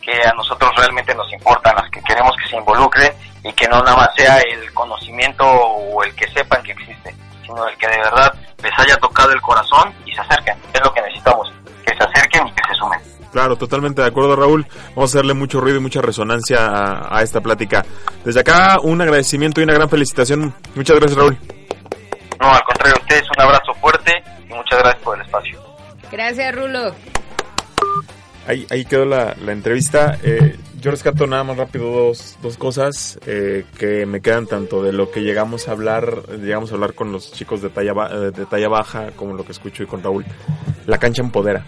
[0.00, 3.12] que a nosotros realmente nos importan, las que queremos que se involucren
[3.44, 7.68] y que no nada más sea el conocimiento o el que sepan que existe, sino
[7.68, 8.32] el que de verdad
[8.62, 10.56] les haya tocado el corazón y se acerquen.
[10.72, 11.52] Es lo que necesitamos,
[11.84, 13.19] que se acerquen y que se sumen.
[13.32, 14.66] Claro, totalmente de acuerdo, Raúl.
[14.96, 17.84] Vamos a hacerle mucho ruido y mucha resonancia a, a esta plática.
[18.24, 20.52] Desde acá, un agradecimiento y una gran felicitación.
[20.74, 21.38] Muchas gracias, Raúl.
[22.40, 24.12] No, al contrario, a ustedes un abrazo fuerte
[24.48, 25.60] y muchas gracias por el espacio.
[26.10, 26.94] Gracias, Rulo.
[28.46, 30.18] Ahí, ahí quedó la, la entrevista.
[30.24, 34.92] Eh, yo rescato nada más rápido dos, dos cosas eh, que me quedan tanto de
[34.92, 38.30] lo que llegamos a hablar, llegamos a hablar con los chicos de talla, ba- eh,
[38.32, 40.24] de talla baja, como lo que escucho y con Raúl.
[40.86, 41.64] La cancha empodera.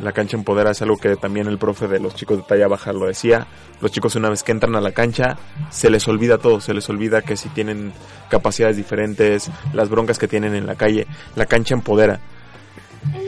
[0.00, 2.92] La cancha empodera es algo que también el profe de los chicos de talla baja
[2.92, 3.46] lo decía.
[3.80, 5.36] Los chicos una vez que entran a la cancha
[5.70, 7.92] se les olvida todo, se les olvida que si tienen
[8.30, 12.20] capacidades diferentes, las broncas que tienen en la calle, la cancha empodera.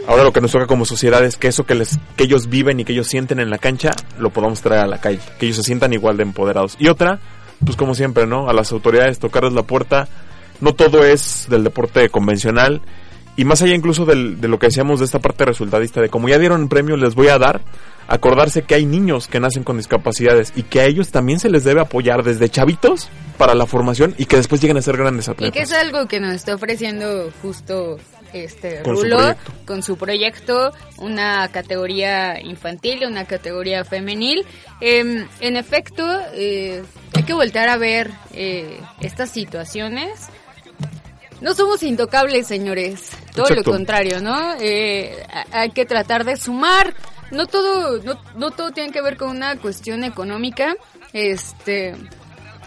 [0.07, 2.81] Ahora lo que nos toca como sociedad es que eso que les que ellos viven
[2.81, 5.57] y que ellos sienten en la cancha lo podamos traer a la calle, que ellos
[5.57, 6.77] se sientan igual de empoderados.
[6.79, 7.21] Y otra,
[7.65, 8.49] pues como siempre, ¿no?
[8.49, 10.09] A las autoridades tocarles la puerta.
[10.61, 12.83] No todo es del deporte convencional
[13.37, 16.29] y más allá incluso del- de lo que decíamos de esta parte resultadista de como
[16.29, 17.63] ya dieron premio les voy a dar
[18.09, 21.65] acordarse que hay niños que nacen con discapacidades y que a ellos también se les
[21.65, 23.09] debe apoyar desde chavitos
[23.39, 25.53] para la formación y que después lleguen a ser grandes Y atletas.
[25.55, 27.97] que es algo que nos está ofreciendo justo
[28.35, 29.53] este, Con su Rulo proyecto.
[29.67, 34.45] con su proyecto, una categoría infantil y una categoría femenil.
[34.81, 36.03] Em, en efecto,
[36.35, 36.83] eh,
[37.15, 40.29] hay que voltear a ver eh, estas situaciones.
[41.43, 43.11] No somos intocables, señores.
[43.35, 43.71] Todo Exacto.
[43.71, 44.55] lo contrario, ¿no?
[44.61, 46.95] Eh, hay que tratar de sumar.
[47.33, 50.77] No todo, no, no todo tiene que ver con una cuestión económica.
[51.13, 51.95] Este,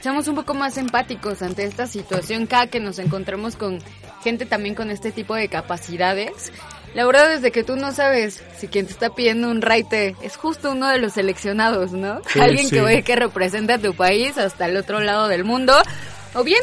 [0.02, 3.80] seamos un poco más empáticos ante esta situación cada que nos encontremos con
[4.24, 6.52] gente también con este tipo de capacidades.
[6.96, 10.16] La verdad es de que tú no sabes si quien te está pidiendo un raite
[10.22, 12.22] es justo uno de los seleccionados, ¿no?
[12.28, 12.76] Sí, Alguien sí.
[12.76, 15.74] que ve que representa a tu país hasta el otro lado del mundo
[16.34, 16.62] o bien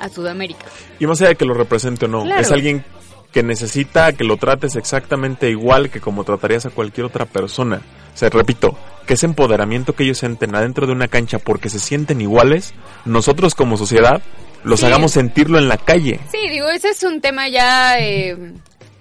[0.00, 0.66] a Sudamérica.
[0.98, 2.40] Y más allá de que lo represente o no, Claro.
[2.40, 2.84] es alguien
[3.32, 7.80] que necesita que lo trates exactamente igual que como tratarías a cualquier otra persona.
[8.12, 8.76] O sea, repito,
[9.06, 12.74] que ese empoderamiento que ellos sienten adentro de una cancha porque se sienten iguales,
[13.04, 14.20] nosotros como sociedad
[14.64, 14.86] los Sí.
[14.86, 16.18] hagamos sentirlo en la calle.
[16.32, 17.98] Sí, digo, ese es un tema ya...
[18.00, 18.52] eh,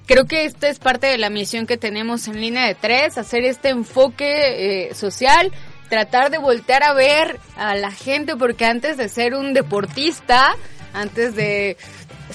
[0.06, 3.44] creo que esta es parte de la misión que tenemos en línea de tres, hacer
[3.44, 5.52] este enfoque eh, social,
[5.90, 10.56] tratar de voltear a ver a la gente, porque antes de ser un deportista,
[10.94, 11.78] antes de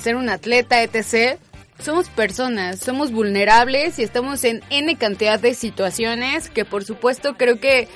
[0.00, 1.38] ser un atleta, etc.,
[1.78, 7.58] somos personas, somos vulnerables y estamos en N cantidad de situaciones que por supuesto creo
[7.58, 7.88] que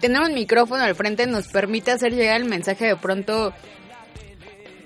[0.00, 3.52] tener un micrófono al frente nos permite hacer llegar el mensaje de pronto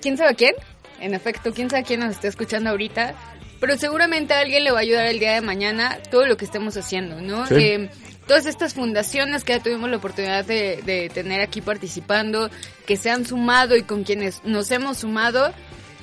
[0.01, 0.55] quién sabe a quién.
[0.99, 3.15] En efecto, quién sabe a quién nos está escuchando ahorita.
[3.59, 6.45] Pero seguramente a alguien le va a ayudar el día de mañana todo lo que
[6.45, 7.45] estemos haciendo, ¿no?
[7.47, 7.55] Sí.
[7.55, 7.89] Eh,
[8.29, 12.51] todas estas fundaciones que ya tuvimos la oportunidad de, de tener aquí participando,
[12.85, 15.51] que se han sumado y con quienes nos hemos sumado,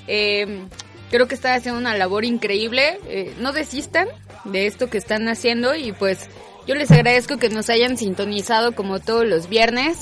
[0.09, 0.65] eh,
[1.09, 2.99] creo que están haciendo una labor increíble.
[3.07, 4.09] Eh, no desistan
[4.43, 6.29] de esto que están haciendo y pues
[6.67, 9.99] yo les agradezco que nos hayan sintonizado como todos los viernes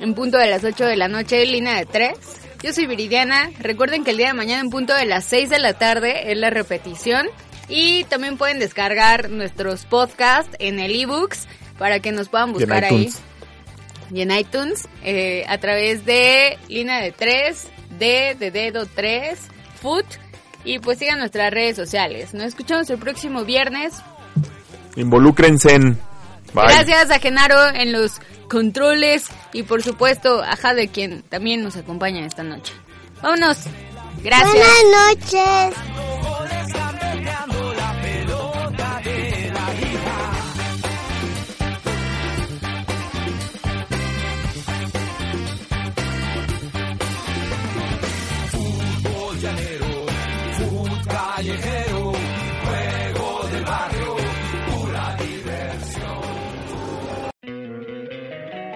[0.00, 2.12] en punto de las 8 de la noche, línea de 3.
[2.62, 3.50] Yo soy Viridiana.
[3.58, 6.36] Recuerden que el día de mañana en punto de las 6 de la tarde es
[6.36, 7.26] la repetición.
[7.68, 11.46] Y también pueden descargar nuestros podcasts en el ebooks
[11.78, 12.94] para que nos puedan Y en buscar ahí.
[12.94, 13.20] iTunes.
[14.12, 19.38] Y en iTunes eh, a través de línea de 3, D de dedo 3,
[19.80, 20.06] foot.
[20.64, 22.32] Y pues sigan nuestras redes sociales.
[22.34, 23.94] Nos escuchamos el próximo viernes.
[24.96, 25.98] Involúcrense en...
[26.54, 26.66] Bye.
[26.68, 28.12] Gracias a Genaro en los
[28.48, 32.72] controles y por supuesto a Jade quien también nos acompaña esta noche.
[33.22, 33.58] Vámonos.
[34.22, 34.52] Gracias.
[34.52, 36.33] Buenas noches.